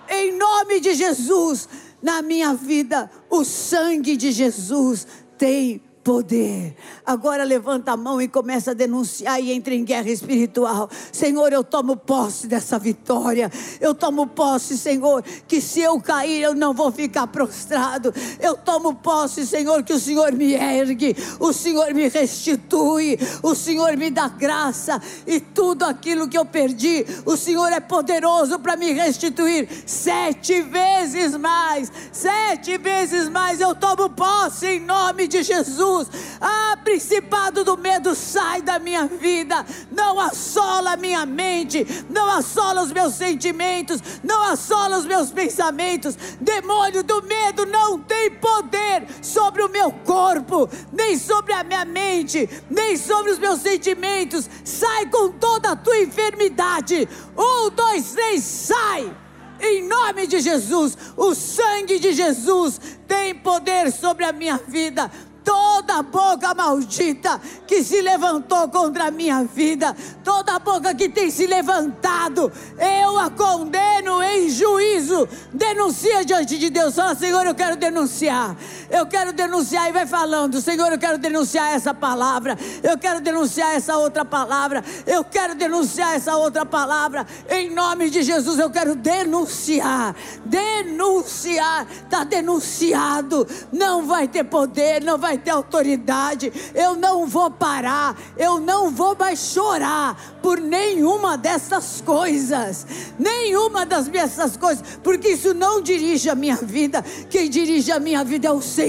em 0.08 0.32
nome 0.36 0.80
de 0.80 0.94
Jesus. 0.94 1.68
Na 2.00 2.22
minha 2.22 2.54
vida, 2.54 3.10
o 3.30 3.44
sangue 3.44 4.16
de 4.16 4.32
Jesus 4.32 5.06
tem 5.38 5.82
poder. 6.02 6.74
Agora 7.06 7.44
levanta 7.44 7.92
a 7.92 7.96
mão 7.96 8.20
e 8.20 8.28
começa 8.28 8.72
a 8.72 8.74
denunciar 8.74 9.40
e 9.40 9.52
entra 9.52 9.74
em 9.74 9.84
guerra 9.84 10.10
espiritual. 10.10 10.90
Senhor, 11.12 11.52
eu 11.52 11.62
tomo 11.62 11.96
posse 11.96 12.46
dessa 12.46 12.78
vitória. 12.78 13.50
Eu 13.80 13.94
tomo 13.94 14.26
posse, 14.26 14.76
Senhor, 14.76 15.22
que 15.46 15.60
se 15.60 15.80
eu 15.80 16.00
cair 16.00 16.42
eu 16.42 16.54
não 16.54 16.72
vou 16.72 16.90
ficar 16.90 17.26
prostrado. 17.28 18.12
Eu 18.40 18.56
tomo 18.56 18.94
posse, 18.94 19.46
Senhor, 19.46 19.82
que 19.82 19.92
o 19.92 20.00
Senhor 20.00 20.32
me 20.32 20.54
ergue, 20.54 21.16
o 21.38 21.52
Senhor 21.52 21.94
me 21.94 22.08
restitui, 22.08 23.18
o 23.42 23.54
Senhor 23.54 23.96
me 23.96 24.10
dá 24.10 24.28
graça 24.28 25.00
e 25.26 25.38
tudo 25.38 25.84
aquilo 25.84 26.28
que 26.28 26.38
eu 26.38 26.44
perdi, 26.44 27.04
o 27.24 27.36
Senhor 27.36 27.72
é 27.72 27.80
poderoso 27.80 28.58
para 28.58 28.76
me 28.76 28.92
restituir 28.92 29.68
sete 29.86 30.62
vezes 30.62 31.36
mais. 31.36 31.92
Sete 32.10 32.76
vezes 32.78 33.28
mais 33.28 33.60
eu 33.60 33.74
tomo 33.74 34.10
posse 34.10 34.66
em 34.66 34.80
nome 34.80 35.28
de 35.28 35.42
Jesus 35.42 35.91
Jesus. 35.92 36.08
Ah, 36.40 36.76
principado 36.82 37.64
do 37.64 37.76
medo, 37.76 38.14
sai 38.14 38.62
da 38.62 38.78
minha 38.78 39.06
vida. 39.06 39.64
Não 39.90 40.18
assola 40.18 40.92
a 40.92 40.96
minha 40.96 41.26
mente, 41.26 41.86
não 42.08 42.28
assola 42.28 42.82
os 42.82 42.92
meus 42.92 43.14
sentimentos, 43.14 44.00
não 44.24 44.42
assola 44.42 44.98
os 44.98 45.04
meus 45.04 45.30
pensamentos. 45.30 46.16
Demônio 46.40 47.02
do 47.02 47.22
medo 47.22 47.66
não 47.66 47.98
tem 47.98 48.30
poder 48.30 49.06
sobre 49.22 49.62
o 49.62 49.68
meu 49.68 49.92
corpo, 49.92 50.68
nem 50.92 51.18
sobre 51.18 51.52
a 51.52 51.62
minha 51.62 51.84
mente, 51.84 52.48
nem 52.70 52.96
sobre 52.96 53.30
os 53.32 53.38
meus 53.38 53.60
sentimentos. 53.60 54.48
Sai 54.64 55.06
com 55.06 55.30
toda 55.32 55.72
a 55.72 55.76
tua 55.76 55.98
enfermidade. 55.98 57.08
Um, 57.36 57.70
dois, 57.70 58.12
três, 58.12 58.42
sai! 58.42 59.22
Em 59.64 59.86
nome 59.86 60.26
de 60.26 60.40
Jesus, 60.40 60.98
o 61.16 61.36
sangue 61.36 62.00
de 62.00 62.12
Jesus 62.12 62.80
tem 63.06 63.32
poder 63.32 63.92
sobre 63.92 64.24
a 64.24 64.32
minha 64.32 64.60
vida 64.66 65.08
toda 65.44 66.02
boca 66.02 66.54
maldita 66.54 67.40
que 67.66 67.82
se 67.82 68.00
levantou 68.00 68.68
contra 68.68 69.06
a 69.06 69.10
minha 69.10 69.44
vida, 69.44 69.94
toda 70.22 70.58
boca 70.58 70.94
que 70.94 71.08
tem 71.08 71.30
se 71.30 71.46
levantado, 71.46 72.50
eu 72.78 73.18
a 73.18 73.30
condeno 73.30 74.22
em 74.22 74.48
juízo. 74.48 75.28
Denuncia 75.52 76.24
diante 76.24 76.58
de 76.58 76.70
Deus. 76.70 76.94
Fala, 76.94 77.14
Senhor, 77.14 77.46
eu 77.46 77.54
quero 77.54 77.76
denunciar. 77.76 78.56
Eu 78.92 79.06
quero 79.06 79.32
denunciar 79.32 79.88
e 79.88 79.92
vai 79.92 80.06
falando, 80.06 80.60
Senhor, 80.60 80.92
eu 80.92 80.98
quero 80.98 81.16
denunciar 81.16 81.72
essa 81.72 81.94
palavra. 81.94 82.58
Eu 82.82 82.98
quero 82.98 83.22
denunciar 83.22 83.74
essa 83.74 83.96
outra 83.96 84.22
palavra. 84.22 84.84
Eu 85.06 85.24
quero 85.24 85.54
denunciar 85.54 86.14
essa 86.14 86.36
outra 86.36 86.66
palavra. 86.66 87.26
Em 87.48 87.70
nome 87.70 88.10
de 88.10 88.22
Jesus, 88.22 88.58
eu 88.58 88.68
quero 88.68 88.94
denunciar. 88.94 90.14
Denunciar. 90.44 91.86
Está 92.04 92.22
denunciado. 92.22 93.48
Não 93.72 94.06
vai 94.06 94.28
ter 94.28 94.44
poder, 94.44 95.02
não 95.02 95.16
vai 95.16 95.38
ter 95.38 95.52
autoridade. 95.52 96.52
Eu 96.74 96.94
não 96.94 97.26
vou 97.26 97.50
parar. 97.50 98.14
Eu 98.36 98.60
não 98.60 98.90
vou 98.90 99.16
mais 99.18 99.38
chorar 99.38 100.14
por 100.42 100.60
nenhuma 100.60 101.38
dessas 101.38 102.02
coisas. 102.02 102.86
Nenhuma 103.18 103.86
das 103.86 104.06
dessas 104.06 104.54
coisas. 104.54 104.84
Porque 105.02 105.30
isso 105.30 105.54
não 105.54 105.80
dirige 105.80 106.28
a 106.28 106.34
minha 106.34 106.56
vida. 106.56 107.02
Quem 107.30 107.48
dirige 107.48 107.90
a 107.90 107.98
minha 107.98 108.22
vida 108.22 108.48
é 108.48 108.52
o 108.52 108.60
Senhor. 108.60 108.81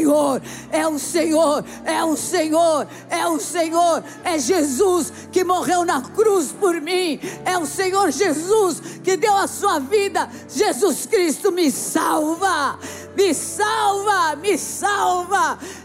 É 0.72 0.88
o 0.88 0.98
Senhor. 0.98 1.64
É 1.86 2.04
o 2.04 2.18
Senhor. 2.18 2.88
É 3.10 3.28
o 3.28 3.40
Senhor. 3.40 4.04
É 4.24 4.40
Jesus 4.40 5.14
que 5.32 5.44
morreu 5.44 5.86
na 5.86 6.02
cruz 6.02 6.52
por 6.52 6.80
mim. 6.82 7.20
É 7.46 7.58
o 7.58 7.66
Senhor 7.66 8.12
Jesus 8.12 8.82
que 9.04 9.16
deu 9.18 9.36
a 9.36 9.48
sua 9.48 9.80
vida. 9.80 10.30
Jesus 10.50 11.06
Cristo 11.06 11.52
me 11.52 11.72
salva. 11.72 12.80
Me 13.16 13.34
salva, 13.34 14.36
me 14.36 14.58
salva. 14.58 14.83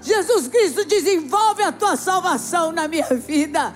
Jesus 0.09 0.49
Cristo 0.49 0.87
desenvolve 0.87 1.63
a 1.63 1.71
tua 1.71 1.95
salvação 1.95 2.73
na 2.73 2.89
minha 2.89 3.09
vida. 3.15 3.75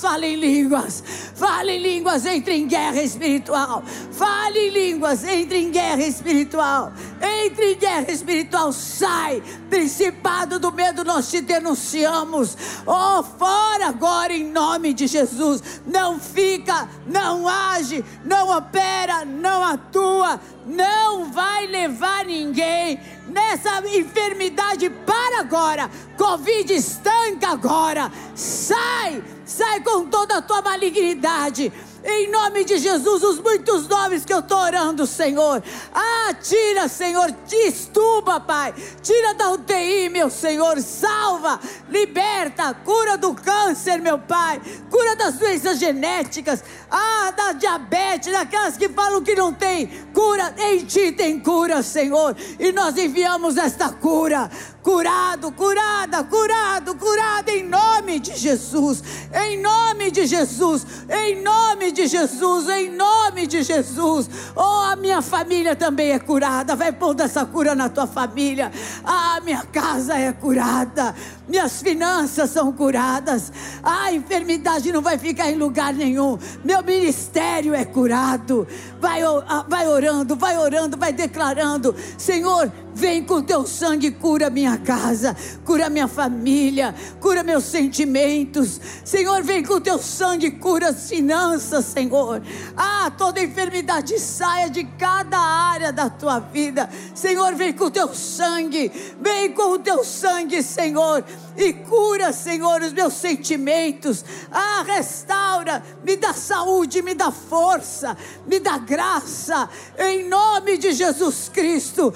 Fale 0.00 0.28
em 0.28 0.36
línguas. 0.36 1.04
Fale 1.34 1.72
em 1.72 1.78
línguas, 1.78 2.24
entre 2.24 2.54
em 2.54 2.66
guerra 2.66 3.02
espiritual. 3.02 3.82
Fale 4.10 4.58
em 4.58 4.70
línguas, 4.70 5.24
entre 5.24 5.58
em 5.58 5.70
guerra 5.70 6.02
espiritual. 6.02 6.92
Entre 7.20 7.74
em 7.74 7.76
guerra 7.76 8.10
espiritual, 8.10 8.72
sai. 8.72 9.42
Principado 9.68 10.58
do 10.58 10.72
medo, 10.72 11.04
nós 11.04 11.30
te 11.30 11.42
denunciamos. 11.42 12.56
Oh, 12.86 13.22
fora 13.22 13.88
agora 13.88 14.32
em 14.32 14.44
nome 14.44 14.94
de 14.94 15.06
Jesus. 15.06 15.62
Não 15.86 16.18
fica, 16.18 16.88
não 17.06 17.46
age, 17.46 18.02
não 18.24 18.56
opera, 18.56 19.24
não 19.26 19.62
atua 19.62 20.40
não 20.70 21.30
vai 21.32 21.66
levar 21.66 22.24
ninguém 22.24 23.00
nessa 23.30 23.80
enfermidade 23.96 24.90
para 24.90 25.40
agora. 25.40 25.90
Covid 26.16 26.74
estanca 26.74 27.48
agora. 27.48 28.10
Sai, 28.34 29.22
sai 29.44 29.80
com 29.80 30.06
toda 30.06 30.38
a 30.38 30.42
tua 30.42 30.60
malignidade. 30.60 31.72
Em 32.02 32.30
nome 32.30 32.64
de 32.64 32.78
Jesus, 32.78 33.22
os 33.22 33.38
muitos 33.38 33.86
nomes 33.86 34.24
que 34.24 34.32
eu 34.32 34.40
estou 34.40 34.58
orando, 34.58 35.06
Senhor. 35.06 35.62
Ah, 35.94 36.32
tira, 36.34 36.88
Senhor, 36.88 37.30
destuba, 37.46 38.40
Pai. 38.40 38.74
Tira 39.02 39.34
da 39.34 39.50
UTI, 39.50 40.08
meu 40.08 40.30
Senhor. 40.30 40.80
Salva, 40.80 41.60
liberta, 41.90 42.72
cura 42.72 43.18
do 43.18 43.34
câncer, 43.34 44.00
meu 44.00 44.18
Pai. 44.18 44.60
Cura 44.90 45.14
das 45.14 45.34
doenças 45.34 45.78
genéticas. 45.78 46.64
Ah, 46.90 47.32
da 47.36 47.52
diabetes, 47.52 48.32
daquelas 48.32 48.76
que 48.76 48.88
falam 48.88 49.22
que 49.22 49.34
não 49.34 49.52
tem 49.52 49.86
cura. 50.14 50.54
Em 50.58 50.84
ti 50.84 51.12
tem 51.12 51.38
cura, 51.38 51.82
Senhor. 51.82 52.34
E 52.58 52.72
nós 52.72 52.96
enviamos 52.96 53.58
esta 53.58 53.90
cura 53.90 54.50
curado, 54.82 55.52
curada, 55.52 56.24
curado, 56.24 56.94
curado 56.96 57.48
em 57.50 57.64
nome 57.64 58.18
de 58.18 58.36
Jesus, 58.36 59.02
em 59.46 59.60
nome 59.60 60.10
de 60.10 60.26
Jesus, 60.26 60.86
em 61.08 61.42
nome 61.42 61.89
de 61.92 62.06
Jesus, 62.06 62.68
em 62.68 62.90
nome 62.90 63.46
de 63.46 63.62
Jesus. 63.62 64.28
Oh, 64.54 64.90
a 64.90 64.96
minha 64.96 65.22
família 65.22 65.74
também 65.76 66.12
é 66.12 66.18
curada. 66.18 66.76
Vai 66.76 66.92
pondo 66.92 67.22
essa 67.22 67.44
cura 67.44 67.74
na 67.74 67.88
tua 67.88 68.06
família. 68.06 68.70
Ah, 69.04 69.40
minha 69.44 69.62
casa 69.64 70.18
é 70.18 70.32
curada. 70.32 71.14
Minhas 71.48 71.82
finanças 71.82 72.50
são 72.50 72.72
curadas. 72.72 73.52
A 73.82 74.12
enfermidade 74.12 74.92
não 74.92 75.02
vai 75.02 75.18
ficar 75.18 75.50
em 75.50 75.56
lugar 75.56 75.92
nenhum. 75.92 76.38
Meu 76.64 76.82
ministério 76.82 77.74
é 77.74 77.84
curado. 77.84 78.66
Vai, 79.00 79.22
ah, 79.22 79.64
vai 79.66 79.88
orando, 79.88 80.36
vai 80.36 80.58
orando, 80.58 80.96
vai 80.96 81.12
declarando: 81.12 81.94
Senhor, 82.18 82.70
Vem 83.00 83.22
com 83.22 83.40
teu 83.40 83.66
sangue, 83.66 84.10
cura 84.10 84.50
minha 84.50 84.76
casa, 84.76 85.36
cura 85.64 85.88
minha 85.88 86.08
família, 86.08 86.94
cura 87.20 87.42
meus 87.42 87.64
sentimentos. 87.64 88.80
Senhor, 89.04 89.42
vem 89.42 89.62
com 89.62 89.80
teu 89.80 89.98
sangue, 89.98 90.50
cura 90.50 90.88
as 90.88 91.08
finanças, 91.08 91.84
Senhor. 91.84 92.42
Ah, 92.76 92.99
toda 93.08 93.40
enfermidade 93.40 94.18
saia 94.18 94.68
de 94.68 94.82
cada 94.82 95.38
área 95.38 95.92
da 95.92 96.10
tua 96.10 96.40
vida. 96.40 96.90
Senhor, 97.14 97.54
vem 97.54 97.72
com 97.72 97.88
teu 97.88 98.12
sangue, 98.12 98.90
vem 99.20 99.52
com 99.52 99.74
o 99.74 99.78
teu 99.78 100.02
sangue, 100.02 100.60
Senhor 100.60 101.24
e 101.56 101.72
cura, 101.72 102.32
Senhor, 102.32 102.80
os 102.82 102.92
meus 102.92 103.14
sentimentos. 103.14 104.24
Ah, 104.50 104.82
restaura, 104.86 105.82
me 106.02 106.16
dá 106.16 106.32
saúde, 106.32 107.02
me 107.02 107.14
dá 107.14 107.30
força, 107.30 108.16
me 108.46 108.58
dá 108.58 108.78
graça, 108.78 109.68
em 109.98 110.28
nome 110.28 110.78
de 110.78 110.92
Jesus 110.92 111.50
Cristo. 111.52 112.12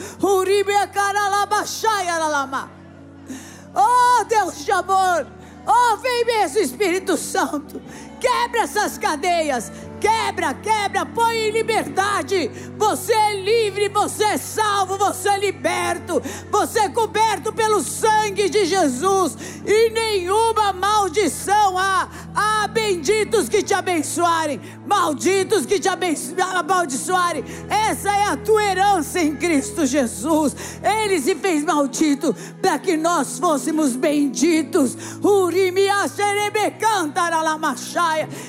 Oh, 3.76 4.24
Deus 4.24 4.64
de 4.64 4.72
amor, 4.72 5.26
oh, 5.66 5.96
vem 5.96 6.24
mesmo, 6.24 6.58
Espírito 6.60 7.16
Santo, 7.16 7.82
quebra 8.20 8.62
essas 8.62 8.96
cadeias, 8.96 9.70
Quebra, 10.04 10.52
quebra, 10.52 11.06
põe 11.06 11.34
em 11.34 11.50
liberdade. 11.50 12.50
Você 12.76 13.10
é 13.10 13.40
livre, 13.40 13.88
você 13.88 14.22
é 14.24 14.36
salvo, 14.36 14.98
você 14.98 15.30
é 15.30 15.38
liberto. 15.38 16.20
Você 16.50 16.80
é 16.80 16.88
coberto 16.90 17.50
pelo 17.54 17.80
sangue 17.80 18.50
de 18.50 18.66
Jesus. 18.66 19.34
E 19.64 19.88
nenhuma 19.88 20.74
maldição 20.74 21.78
há. 21.78 22.06
Há 22.34 22.66
benditos 22.66 23.48
que 23.48 23.62
te 23.62 23.72
abençoarem, 23.72 24.60
malditos 24.84 25.64
que 25.64 25.78
te 25.78 25.88
amaldiçoarem. 25.88 27.44
Essa 27.70 28.10
é 28.10 28.24
a 28.24 28.36
tua 28.36 28.62
herança 28.62 29.20
em 29.20 29.36
Cristo 29.36 29.86
Jesus. 29.86 30.56
Ele 30.82 31.20
se 31.20 31.36
fez 31.36 31.62
maldito 31.62 32.34
para 32.60 32.78
que 32.78 32.96
nós 32.96 33.38
fôssemos 33.38 33.94
benditos. 33.94 34.96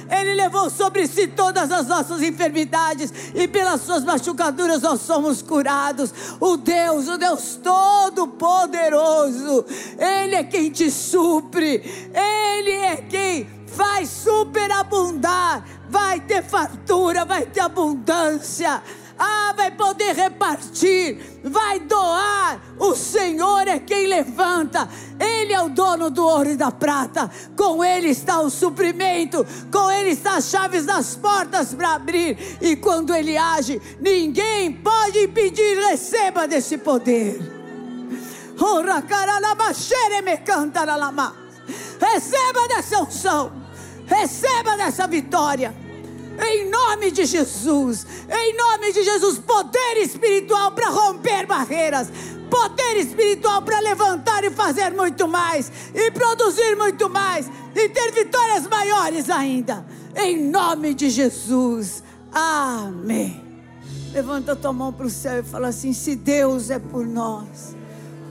Ele 0.09 0.33
levou 0.33 0.69
sobre 0.71 1.05
si 1.05 1.27
todo 1.27 1.44
todas 1.45 1.71
as 1.71 1.85
nossas 1.85 2.23
enfermidades 2.23 3.13
e 3.35 3.47
pelas 3.47 3.81
suas 3.81 4.03
machucaduras 4.03 4.81
nós 4.81 5.01
somos 5.01 5.43
curados. 5.43 6.11
O 6.39 6.57
Deus, 6.57 7.07
o 7.07 7.19
Deus 7.19 7.59
Todo-Poderoso, 7.61 9.63
Ele 9.99 10.37
é 10.37 10.43
quem 10.43 10.71
te 10.71 10.89
supre, 10.89 12.09
Ele 12.11 12.71
é 12.71 12.95
quem 12.95 13.47
faz 13.67 14.09
superabundar, 14.09 15.63
vai 15.87 16.19
ter 16.19 16.43
fartura, 16.43 17.23
vai 17.25 17.45
ter 17.45 17.59
abundância. 17.59 18.81
Ah, 19.17 19.53
vai 19.55 19.71
poder 19.71 20.13
repartir, 20.13 21.39
vai 21.43 21.79
doar. 21.79 22.59
O 22.77 22.95
Senhor 22.95 23.67
é 23.67 23.79
quem 23.79 24.07
levanta. 24.07 24.89
Ele 25.17 25.53
é 25.53 25.61
o 25.61 25.69
dono 25.69 26.09
do 26.09 26.25
ouro 26.25 26.49
e 26.49 26.57
da 26.57 26.71
prata. 26.71 27.31
Com 27.55 27.83
Ele 27.83 28.09
está 28.09 28.41
o 28.41 28.49
suprimento. 28.49 29.45
Com 29.71 29.89
Ele 29.89 30.09
está 30.09 30.35
as 30.35 30.49
chaves 30.49 30.85
das 30.85 31.15
portas 31.15 31.73
para 31.73 31.93
abrir. 31.93 32.37
E 32.61 32.75
quando 32.75 33.15
Ele 33.15 33.37
age, 33.37 33.81
ninguém 34.01 34.73
pode 34.73 35.19
impedir. 35.23 35.77
Receba 35.87 36.47
desse 36.47 36.77
poder. 36.77 37.39
Receba 41.99 42.67
dessa 42.67 43.01
unção. 43.01 43.51
Receba 44.07 44.75
dessa 44.75 45.07
vitória. 45.07 45.84
Em 46.39 46.69
nome 46.69 47.11
de 47.11 47.25
Jesus, 47.25 48.05
em 48.29 48.57
nome 48.57 48.91
de 48.91 49.03
Jesus, 49.03 49.39
poder 49.39 49.97
espiritual 49.97 50.71
para 50.71 50.89
romper 50.89 51.45
barreiras, 51.45 52.09
poder 52.49 52.97
espiritual 52.97 53.61
para 53.61 53.79
levantar 53.79 54.43
e 54.43 54.49
fazer 54.49 54.91
muito 54.91 55.27
mais, 55.27 55.71
e 55.93 56.11
produzir 56.11 56.75
muito 56.75 57.09
mais, 57.09 57.49
e 57.73 57.89
ter 57.89 58.11
vitórias 58.11 58.67
maiores 58.67 59.29
ainda. 59.29 59.85
Em 60.15 60.49
nome 60.49 60.93
de 60.93 61.09
Jesus. 61.09 62.03
Amém. 62.31 63.43
Levanta 64.13 64.55
tua 64.55 64.73
mão 64.73 64.93
para 64.93 65.05
o 65.05 65.09
céu 65.09 65.39
e 65.39 65.43
fala 65.43 65.69
assim: 65.69 65.93
se 65.93 66.15
Deus 66.15 66.69
é 66.69 66.79
por 66.79 67.05
nós, 67.05 67.75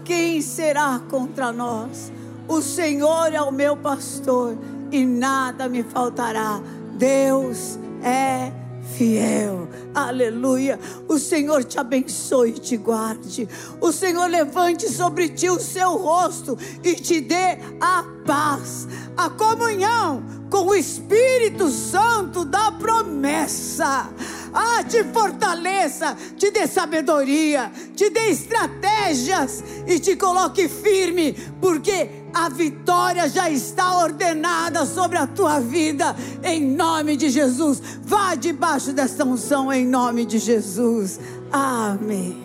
quem 0.05 0.41
será 0.41 1.01
contra 1.11 1.53
nós? 1.53 2.13
O 2.47 2.61
Senhor 2.61 3.33
é 3.33 3.41
o 3.41 3.51
meu 3.51 3.77
pastor 3.77 4.57
e 4.91 5.05
nada 5.05 5.69
me 5.69 5.83
faltará. 5.83 6.61
Deus 6.97 7.79
é 8.05 8.53
fiel. 8.97 9.69
Aleluia. 9.95 10.79
O 11.09 11.19
Senhor 11.19 11.65
te 11.65 11.79
abençoe 11.79 12.51
e 12.51 12.61
te 12.61 12.77
guarde. 12.77 13.49
O 13.81 13.91
Senhor 13.91 14.29
levante 14.29 14.89
sobre 14.89 15.29
ti 15.31 15.49
o 15.49 15.59
seu 15.59 15.97
rosto 15.97 16.59
e 16.83 16.95
te 16.95 17.21
dê 17.21 17.59
a 17.81 18.05
paz, 18.27 18.87
a 19.17 19.31
comunhão 19.31 20.23
com 20.51 20.67
o 20.67 20.75
Espírito 20.75 21.69
Santo 21.71 22.45
da 22.45 22.71
promessa. 22.73 24.09
Ah, 24.55 24.85
te 24.85 25.03
fortaleça, 25.03 26.17
te 26.39 26.49
dê 26.53 26.69
sabedoria, 26.69 27.73
te 27.97 28.09
dê 28.09 28.31
estratégias 28.31 29.65
e 29.85 29.99
te 29.99 30.15
coloque 30.15 30.69
firme, 30.69 31.33
porque 31.61 32.09
a 32.33 32.49
vitória 32.49 33.29
já 33.29 33.51
está 33.51 33.99
ordenada 33.99 34.87
sobre 34.87 35.19
a 35.19 35.27
tua 35.27 35.59
vida, 35.59 36.15
em 36.45 36.65
nome 36.65 37.17
de 37.17 37.31
Jesus. 37.31 37.83
Vá 38.05 38.37
debaixo 38.37 38.93
desta 38.93 39.25
unção, 39.25 39.73
em 39.73 39.85
nome 39.85 40.25
de 40.25 40.39
Jesus. 40.39 41.19
Amém. 41.51 42.45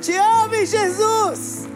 Te 0.00 0.12
amo, 0.16 0.64
Jesus. 0.64 1.75